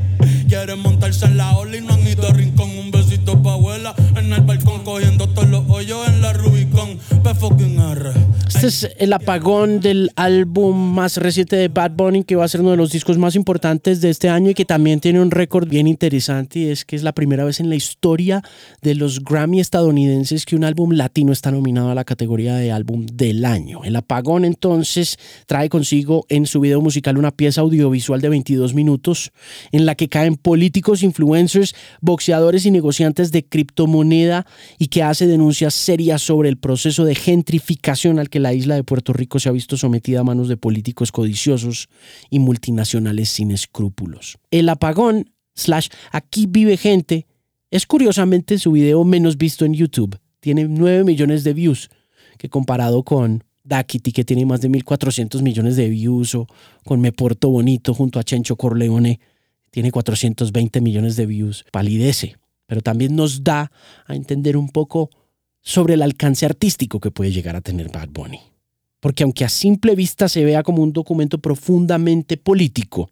quieren 0.48 0.80
montarse 0.80 1.26
en 1.26 1.38
la 1.38 1.56
ola 1.56 1.76
y 1.76 1.80
no 1.80 1.94
han 1.94 2.06
ido 2.06 2.28
a 2.28 2.32
rincón. 2.32 2.70
Un 2.78 2.90
besito 2.90 3.42
pa' 3.42 3.54
abuela 3.54 3.94
en 4.16 4.32
el 4.32 4.42
balcón 4.42 4.84
cogiendo 4.84 5.28
todos 5.28 5.48
los 5.48 5.64
hoyos 5.68 6.06
en 6.08 6.20
la 6.20 6.32
Rubicon. 6.34 6.98
P 7.22 7.34
fucking 7.34 7.80
R. 7.80 8.12
Este 8.58 8.66
es 8.66 8.90
el 8.98 9.12
apagón 9.12 9.78
del 9.78 10.10
álbum 10.16 10.76
más 10.92 11.16
reciente 11.16 11.54
de 11.54 11.68
Bad 11.68 11.92
Bunny, 11.92 12.24
que 12.24 12.34
va 12.34 12.44
a 12.44 12.48
ser 12.48 12.60
uno 12.60 12.72
de 12.72 12.76
los 12.76 12.90
discos 12.90 13.16
más 13.16 13.36
importantes 13.36 14.00
de 14.00 14.10
este 14.10 14.28
año 14.28 14.50
y 14.50 14.54
que 14.54 14.64
también 14.64 14.98
tiene 14.98 15.20
un 15.20 15.30
récord 15.30 15.68
bien 15.68 15.86
interesante. 15.86 16.58
Y 16.58 16.70
es 16.70 16.84
que 16.84 16.96
es 16.96 17.04
la 17.04 17.12
primera 17.12 17.44
vez 17.44 17.60
en 17.60 17.68
la 17.68 17.76
historia 17.76 18.42
de 18.82 18.96
los 18.96 19.22
Grammy 19.22 19.60
estadounidenses 19.60 20.44
que 20.44 20.56
un 20.56 20.64
álbum 20.64 20.90
latino 20.90 21.30
está 21.30 21.52
nominado 21.52 21.90
a 21.92 21.94
la 21.94 22.02
categoría 22.02 22.56
de 22.56 22.72
álbum 22.72 23.06
del 23.06 23.44
año. 23.44 23.84
El 23.84 23.94
apagón 23.94 24.44
entonces 24.44 25.20
trae 25.46 25.68
consigo 25.68 26.26
en 26.28 26.44
su 26.44 26.58
video 26.58 26.80
musical 26.80 27.16
una 27.16 27.30
pieza 27.30 27.60
audiovisual 27.60 28.20
de 28.20 28.28
22 28.28 28.74
minutos 28.74 29.30
en 29.70 29.86
la 29.86 29.94
que 29.94 30.08
caen 30.08 30.34
políticos, 30.34 31.04
influencers, 31.04 31.76
boxeadores 32.00 32.66
y 32.66 32.72
negociantes 32.72 33.30
de 33.30 33.44
criptomoneda 33.44 34.46
y 34.80 34.88
que 34.88 35.04
hace 35.04 35.28
denuncias 35.28 35.74
serias 35.74 36.22
sobre 36.22 36.48
el 36.48 36.56
proceso 36.56 37.04
de 37.04 37.14
gentrificación 37.14 38.18
al 38.18 38.28
que 38.28 38.40
la 38.40 38.47
la 38.48 38.54
isla 38.54 38.76
de 38.76 38.84
Puerto 38.84 39.12
Rico 39.12 39.38
se 39.38 39.50
ha 39.50 39.52
visto 39.52 39.76
sometida 39.76 40.20
a 40.20 40.24
manos 40.24 40.48
de 40.48 40.56
políticos 40.56 41.12
codiciosos 41.12 41.90
y 42.30 42.38
multinacionales 42.38 43.28
sin 43.28 43.50
escrúpulos. 43.50 44.38
El 44.50 44.70
apagón, 44.70 45.30
slash, 45.54 45.88
aquí 46.12 46.46
vive 46.48 46.78
gente, 46.78 47.26
es 47.70 47.84
curiosamente 47.84 48.58
su 48.58 48.72
video 48.72 49.04
menos 49.04 49.36
visto 49.36 49.66
en 49.66 49.74
YouTube. 49.74 50.18
Tiene 50.40 50.64
9 50.64 51.04
millones 51.04 51.44
de 51.44 51.52
views, 51.52 51.90
que 52.38 52.48
comparado 52.48 53.02
con 53.02 53.44
Daquiti, 53.64 54.12
que 54.12 54.24
tiene 54.24 54.46
más 54.46 54.62
de 54.62 54.70
1.400 54.70 55.42
millones 55.42 55.76
de 55.76 55.90
views, 55.90 56.34
o 56.34 56.46
con 56.86 57.02
Me 57.02 57.12
Porto 57.12 57.50
Bonito 57.50 57.92
junto 57.92 58.18
a 58.18 58.24
Chencho 58.24 58.56
Corleone, 58.56 59.20
tiene 59.70 59.92
420 59.92 60.80
millones 60.80 61.16
de 61.16 61.26
views, 61.26 61.66
palidece, 61.70 62.36
pero 62.66 62.80
también 62.80 63.14
nos 63.14 63.44
da 63.44 63.70
a 64.06 64.14
entender 64.14 64.56
un 64.56 64.70
poco 64.70 65.10
sobre 65.68 65.92
el 65.92 66.00
alcance 66.00 66.46
artístico 66.46 66.98
que 66.98 67.10
puede 67.10 67.30
llegar 67.30 67.54
a 67.54 67.60
tener 67.60 67.90
Bad 67.90 68.08
Bunny. 68.08 68.40
Porque 69.00 69.22
aunque 69.22 69.44
a 69.44 69.50
simple 69.50 69.94
vista 69.94 70.26
se 70.26 70.42
vea 70.42 70.62
como 70.62 70.82
un 70.82 70.94
documento 70.94 71.42
profundamente 71.42 72.38
político, 72.38 73.10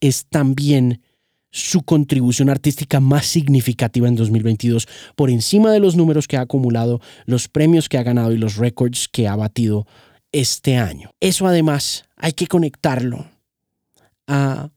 es 0.00 0.26
también 0.26 1.02
su 1.50 1.82
contribución 1.82 2.48
artística 2.48 3.00
más 3.00 3.26
significativa 3.26 4.06
en 4.06 4.14
2022, 4.14 4.86
por 5.16 5.30
encima 5.30 5.72
de 5.72 5.80
los 5.80 5.96
números 5.96 6.28
que 6.28 6.36
ha 6.36 6.42
acumulado, 6.42 7.00
los 7.24 7.48
premios 7.48 7.88
que 7.88 7.98
ha 7.98 8.04
ganado 8.04 8.30
y 8.30 8.38
los 8.38 8.54
récords 8.54 9.08
que 9.08 9.26
ha 9.26 9.34
batido 9.34 9.84
este 10.30 10.76
año. 10.76 11.10
Eso 11.18 11.48
además 11.48 12.04
hay 12.14 12.34
que 12.34 12.46
conectarlo 12.46 13.28
a 14.28 14.70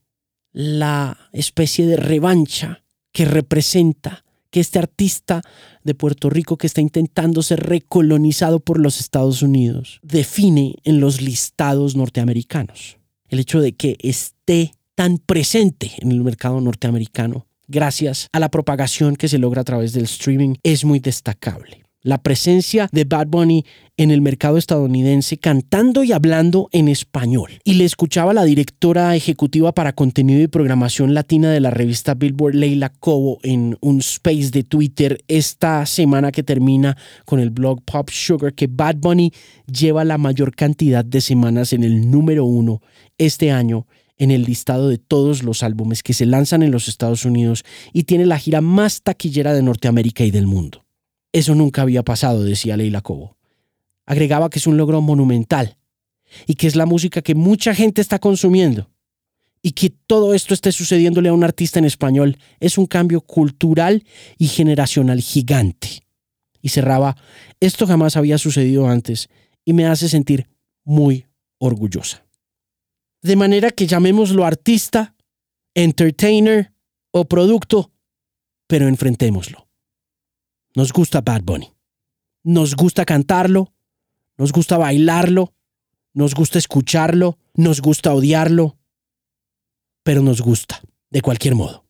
la 0.52 1.30
especie 1.32 1.86
de 1.86 1.96
revancha 1.96 2.82
que 3.12 3.26
representa 3.26 4.24
que 4.52 4.60
este 4.60 4.80
artista 4.80 5.42
de 5.84 5.96
Puerto 5.96 6.30
Rico 6.30 6.58
que 6.58 6.68
está 6.68 6.82
intentando 6.82 7.42
ser 7.42 7.62
recolonizado 7.62 8.60
por 8.60 8.80
los 8.80 9.00
Estados 9.00 9.42
Unidos 9.42 10.00
define 10.04 10.76
en 10.84 11.00
los 11.00 11.22
listados 11.22 11.96
norteamericanos. 11.96 12.98
El 13.28 13.40
hecho 13.40 13.62
de 13.62 13.74
que 13.74 13.98
esté 14.00 14.74
tan 14.96 15.18
presente 15.18 15.92
en 16.00 16.12
el 16.12 16.24
mercado 16.24 16.60
norteamericano 16.62 17.48
gracias 17.68 18.28
a 18.34 18.40
la 18.40 18.50
propagación 18.50 19.16
que 19.16 19.28
se 19.28 19.38
logra 19.38 19.62
a 19.62 19.66
través 19.66 19.94
del 19.94 20.06
streaming 20.06 20.56
es 20.64 20.84
muy 20.84 21.00
destacable 21.00 21.89
la 22.02 22.22
presencia 22.22 22.88
de 22.92 23.04
Bad 23.04 23.28
Bunny 23.28 23.66
en 23.98 24.12
el 24.12 24.22
mercado 24.22 24.58
estadounidense 24.58 25.38
cantando 25.38 26.04
y 26.04 26.14
hablando 26.14 26.70
en 26.72 26.88
español. 26.88 27.60
Y 27.64 27.74
le 27.74 27.86
escuchaba 27.86 28.34
la 28.34 28.46
directora 28.46 29.16
ejecutiva 29.16 29.74
para 29.74 29.94
contenido 29.94 30.42
y 30.42 30.48
programación 30.48 31.14
latina 31.14 31.52
de 31.52 31.60
la 31.60 31.72
revista 31.72 32.14
Billboard, 32.14 32.56
Leila 32.56 32.90
Cobo, 32.90 33.40
en 33.44 33.78
un 33.82 34.00
space 34.00 34.52
de 34.52 34.64
Twitter 34.64 35.24
esta 35.28 35.86
semana 35.86 36.32
que 36.32 36.44
termina 36.44 36.98
con 37.26 37.40
el 37.40 37.50
blog 37.50 37.84
Pop 37.84 38.10
Sugar, 38.10 38.54
que 38.54 38.68
Bad 38.68 38.96
Bunny 38.98 39.34
lleva 39.68 40.06
la 40.06 40.18
mayor 40.18 40.56
cantidad 40.56 41.04
de 41.04 41.22
semanas 41.22 41.74
en 41.74 41.84
el 41.84 42.10
número 42.10 42.46
uno 42.46 42.82
este 43.18 43.52
año 43.52 43.86
en 44.18 44.32
el 44.32 44.44
listado 44.44 44.90
de 44.90 44.98
todos 44.98 45.44
los 45.44 45.64
álbumes 45.64 46.04
que 46.04 46.14
se 46.14 46.26
lanzan 46.26 46.62
en 46.62 46.72
los 46.72 46.88
Estados 46.88 47.26
Unidos 47.26 47.64
y 47.94 48.04
tiene 48.04 48.26
la 48.26 48.38
gira 48.38 48.62
más 48.62 49.02
taquillera 49.02 49.54
de 49.54 49.64
Norteamérica 49.64 50.26
y 50.26 50.32
del 50.32 50.46
mundo. 50.46 50.84
Eso 51.32 51.56
nunca 51.56 51.84
había 51.84 52.04
pasado, 52.04 52.44
decía 52.44 52.78
Leila 52.78 53.02
Cobo. 53.02 53.38
Agregaba 54.06 54.50
que 54.50 54.60
es 54.60 54.68
un 54.68 54.78
logro 54.78 55.02
monumental 55.02 55.78
y 56.48 56.56
que 56.56 56.68
es 56.68 56.76
la 56.76 56.86
música 56.86 57.22
que 57.22 57.36
mucha 57.36 57.76
gente 57.76 58.02
está 58.02 58.20
consumiendo. 58.20 58.90
Y 59.62 59.74
que 59.74 59.90
todo 59.90 60.34
esto 60.34 60.54
esté 60.54 60.72
sucediéndole 60.72 61.30
a 61.30 61.34
un 61.34 61.44
artista 61.44 61.80
en 61.80 61.86
español 61.86 62.38
es 62.60 62.78
un 62.78 62.86
cambio 62.86 63.22
cultural 63.22 64.06
y 64.38 64.48
generacional 64.48 65.20
gigante. 65.20 66.04
Y 66.62 66.70
cerraba, 66.70 67.18
esto 67.60 67.86
jamás 67.86 68.16
había 68.16 68.38
sucedido 68.38 68.88
antes 68.88 69.30
y 69.66 69.74
me 69.74 69.86
hace 69.86 70.08
sentir 70.08 70.48
muy 70.84 71.26
orgullosa. 71.58 72.26
De 73.22 73.36
manera 73.36 73.70
que 73.70 73.86
llamémoslo 73.86 74.46
artista, 74.46 75.14
entertainer 75.76 76.74
o 77.12 77.26
producto, 77.26 77.92
pero 78.66 78.88
enfrentémoslo. 78.88 79.69
Nos 80.76 80.94
gusta 80.94 81.22
Bad 81.22 81.42
Bunny. 81.44 81.74
Nos 82.44 82.76
gusta 82.76 83.06
cantarlo, 83.06 83.74
nos 84.38 84.52
gusta 84.52 84.78
bailarlo, 84.78 85.54
nos 86.14 86.34
gusta 86.34 86.58
escucharlo, 86.58 87.38
nos 87.54 87.82
gusta 87.82 88.14
odiarlo, 88.14 88.78
pero 90.04 90.22
nos 90.22 90.42
gusta, 90.42 90.82
de 91.10 91.22
cualquier 91.22 91.56
modo. 91.56 91.89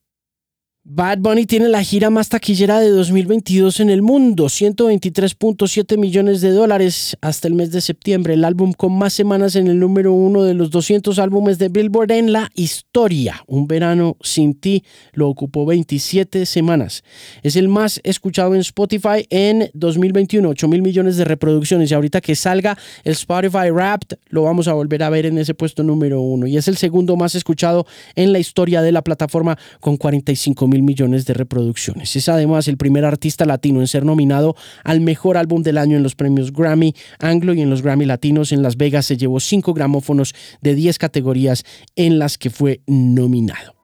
Bad 0.86 1.18
Bunny 1.20 1.46
tiene 1.46 1.68
la 1.68 1.84
gira 1.84 2.10
más 2.10 2.30
taquillera 2.30 2.80
de 2.80 2.90
2022 2.90 3.82
en 3.82 3.90
el 3.90 4.02
mundo, 4.02 4.46
123.7 4.46 5.98
millones 5.98 6.40
de 6.40 6.52
dólares 6.52 7.18
hasta 7.20 7.50
el 7.50 7.54
mes 7.54 7.72
de 7.72 7.82
septiembre, 7.82 8.36
el 8.36 8.46
álbum 8.46 8.72
con 8.72 8.98
más 8.98 9.12
semanas 9.12 9.58
en 9.58 9.68
el 9.68 9.78
número 9.78 10.14
uno 10.14 10.44
de 10.44 10.54
los 10.54 10.72
200 10.72 11.20
álbumes 11.20 11.60
de 11.60 11.68
Billboard 11.68 12.14
en 12.14 12.32
la 12.32 12.50
historia. 12.56 13.44
Un 13.46 13.68
verano 13.68 14.16
sin 14.22 14.54
ti 14.54 14.86
lo 15.12 15.28
ocupó 15.28 15.66
27 15.66 16.46
semanas. 16.46 17.04
Es 17.44 17.58
el 17.58 17.68
más 17.68 18.00
escuchado 18.06 18.56
en 18.56 18.62
Spotify 18.62 19.28
en 19.30 19.70
2021, 19.74 20.48
8 20.48 20.68
mil 20.70 20.82
millones 20.82 21.18
de 21.18 21.26
reproducciones 21.26 21.92
y 21.92 21.94
ahorita 21.94 22.22
que 22.22 22.36
salga 22.36 22.78
el 23.04 23.12
Spotify 23.12 23.70
Wrapped 23.70 24.18
lo 24.30 24.44
vamos 24.44 24.70
a 24.70 24.74
volver 24.74 25.04
a 25.04 25.10
ver 25.10 25.26
en 25.26 25.40
ese 25.40 25.54
puesto 25.54 25.84
número 25.84 26.22
uno 26.22 26.48
y 26.48 26.56
es 26.56 26.70
el 26.70 26.78
segundo 26.78 27.18
más 27.18 27.36
escuchado 27.36 27.86
en 28.16 28.32
la 28.32 28.40
historia 28.40 28.82
de 28.82 28.94
la 28.94 29.04
plataforma 29.04 29.58
con 29.82 29.98
45 29.98 30.69
mil 30.70 30.84
millones 30.84 31.26
de 31.26 31.34
reproducciones. 31.34 32.16
Es 32.16 32.30
además 32.30 32.68
el 32.68 32.78
primer 32.78 33.06
artista 33.06 33.46
latino 33.46 33.82
en 33.82 33.88
ser 33.88 34.06
nominado 34.06 34.56
al 34.84 35.02
mejor 35.02 35.38
álbum 35.38 35.64
del 35.64 35.78
año 35.78 35.98
en 35.98 36.04
los 36.04 36.16
premios 36.16 36.54
Grammy 36.54 36.96
Anglo 37.20 37.54
y 37.54 37.62
en 37.62 37.70
los 37.70 37.82
Grammy 37.82 38.06
Latinos. 38.06 38.52
En 38.52 38.62
Las 38.62 38.78
Vegas 38.78 39.06
se 39.06 39.18
llevó 39.18 39.40
cinco 39.40 39.74
gramófonos 39.74 40.34
de 40.62 40.76
10 40.76 40.98
categorías 40.98 41.64
en 41.96 42.20
las 42.20 42.38
que 42.38 42.50
fue 42.50 42.82
nominado. 42.88 43.76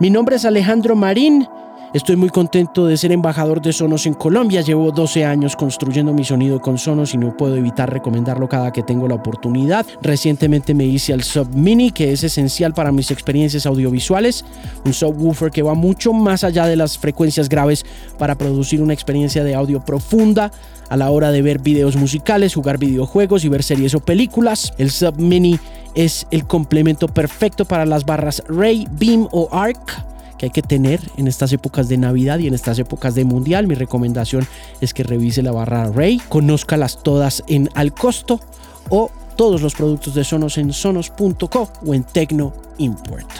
Mi 0.00 0.10
nombre 0.10 0.36
es 0.36 0.44
Alejandro 0.44 0.94
Marín. 0.94 1.46
Estoy 1.94 2.16
muy 2.16 2.28
contento 2.28 2.84
de 2.84 2.98
ser 2.98 3.12
embajador 3.12 3.62
de 3.62 3.72
Sonos 3.72 4.04
en 4.04 4.12
Colombia. 4.12 4.60
Llevo 4.60 4.92
12 4.92 5.24
años 5.24 5.56
construyendo 5.56 6.12
mi 6.12 6.22
sonido 6.22 6.60
con 6.60 6.76
Sonos 6.76 7.14
y 7.14 7.16
no 7.16 7.34
puedo 7.34 7.56
evitar 7.56 7.90
recomendarlo 7.90 8.46
cada 8.46 8.74
que 8.74 8.82
tengo 8.82 9.08
la 9.08 9.14
oportunidad. 9.14 9.86
Recientemente 10.02 10.74
me 10.74 10.84
hice 10.84 11.14
al 11.14 11.22
Sub 11.22 11.48
Mini, 11.54 11.90
que 11.90 12.12
es 12.12 12.22
esencial 12.24 12.74
para 12.74 12.92
mis 12.92 13.10
experiencias 13.10 13.64
audiovisuales. 13.64 14.44
Un 14.84 14.92
subwoofer 14.92 15.50
que 15.50 15.62
va 15.62 15.72
mucho 15.72 16.12
más 16.12 16.44
allá 16.44 16.66
de 16.66 16.76
las 16.76 16.98
frecuencias 16.98 17.48
graves 17.48 17.86
para 18.18 18.34
producir 18.34 18.82
una 18.82 18.92
experiencia 18.92 19.42
de 19.42 19.54
audio 19.54 19.80
profunda 19.80 20.52
a 20.90 20.96
la 20.98 21.10
hora 21.10 21.30
de 21.30 21.40
ver 21.40 21.58
videos 21.58 21.96
musicales, 21.96 22.54
jugar 22.54 22.76
videojuegos 22.76 23.46
y 23.46 23.48
ver 23.48 23.62
series 23.62 23.94
o 23.94 24.00
películas. 24.00 24.74
El 24.76 24.90
Sub 24.90 25.18
Mini 25.18 25.58
es 25.94 26.26
el 26.30 26.46
complemento 26.46 27.08
perfecto 27.08 27.64
para 27.64 27.86
las 27.86 28.04
barras 28.04 28.42
Ray, 28.46 28.86
Beam 28.90 29.26
o 29.32 29.48
Arc 29.52 30.17
que 30.38 30.46
hay 30.46 30.50
que 30.50 30.62
tener 30.62 31.00
en 31.16 31.28
estas 31.28 31.52
épocas 31.52 31.88
de 31.88 31.98
Navidad 31.98 32.38
y 32.38 32.46
en 32.46 32.54
estas 32.54 32.78
épocas 32.78 33.14
de 33.14 33.24
Mundial. 33.24 33.66
Mi 33.66 33.74
recomendación 33.74 34.46
es 34.80 34.94
que 34.94 35.02
revise 35.02 35.42
la 35.42 35.52
barra 35.52 35.90
Ray, 35.90 36.22
conózcalas 36.28 37.02
todas 37.02 37.44
en 37.48 37.68
al 37.74 37.92
costo 37.92 38.40
o 38.88 39.10
todos 39.36 39.60
los 39.60 39.74
productos 39.74 40.14
de 40.14 40.24
Sonos 40.24 40.58
en 40.58 40.72
sonos.co 40.72 41.70
o 41.84 41.94
en 41.94 42.04
Tecno 42.04 42.52
Import. 42.78 43.30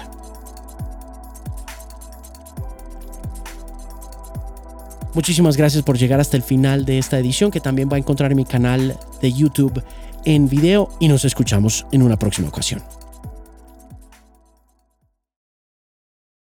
Muchísimas 5.15 5.57
gracias 5.57 5.83
por 5.83 5.99
llegar 5.99 6.21
hasta 6.21 6.37
el 6.37 6.43
final 6.43 6.85
de 6.85 6.99
esta 6.99 7.19
edición 7.19 7.51
que 7.51 7.61
también 7.61 7.89
va 7.91 7.97
a 7.97 7.99
encontrar 7.99 8.31
en 8.31 8.37
mi 8.37 8.45
canal 8.45 8.97
de 9.21 9.33
YouTube 9.33 9.83
en 10.25 10.49
video 10.49 10.91
y 11.01 11.09
nos 11.09 11.25
escuchamos 11.25 11.87
en 11.91 12.03
una 12.03 12.17
próxima 12.17 12.49
ocasión. 12.49 12.98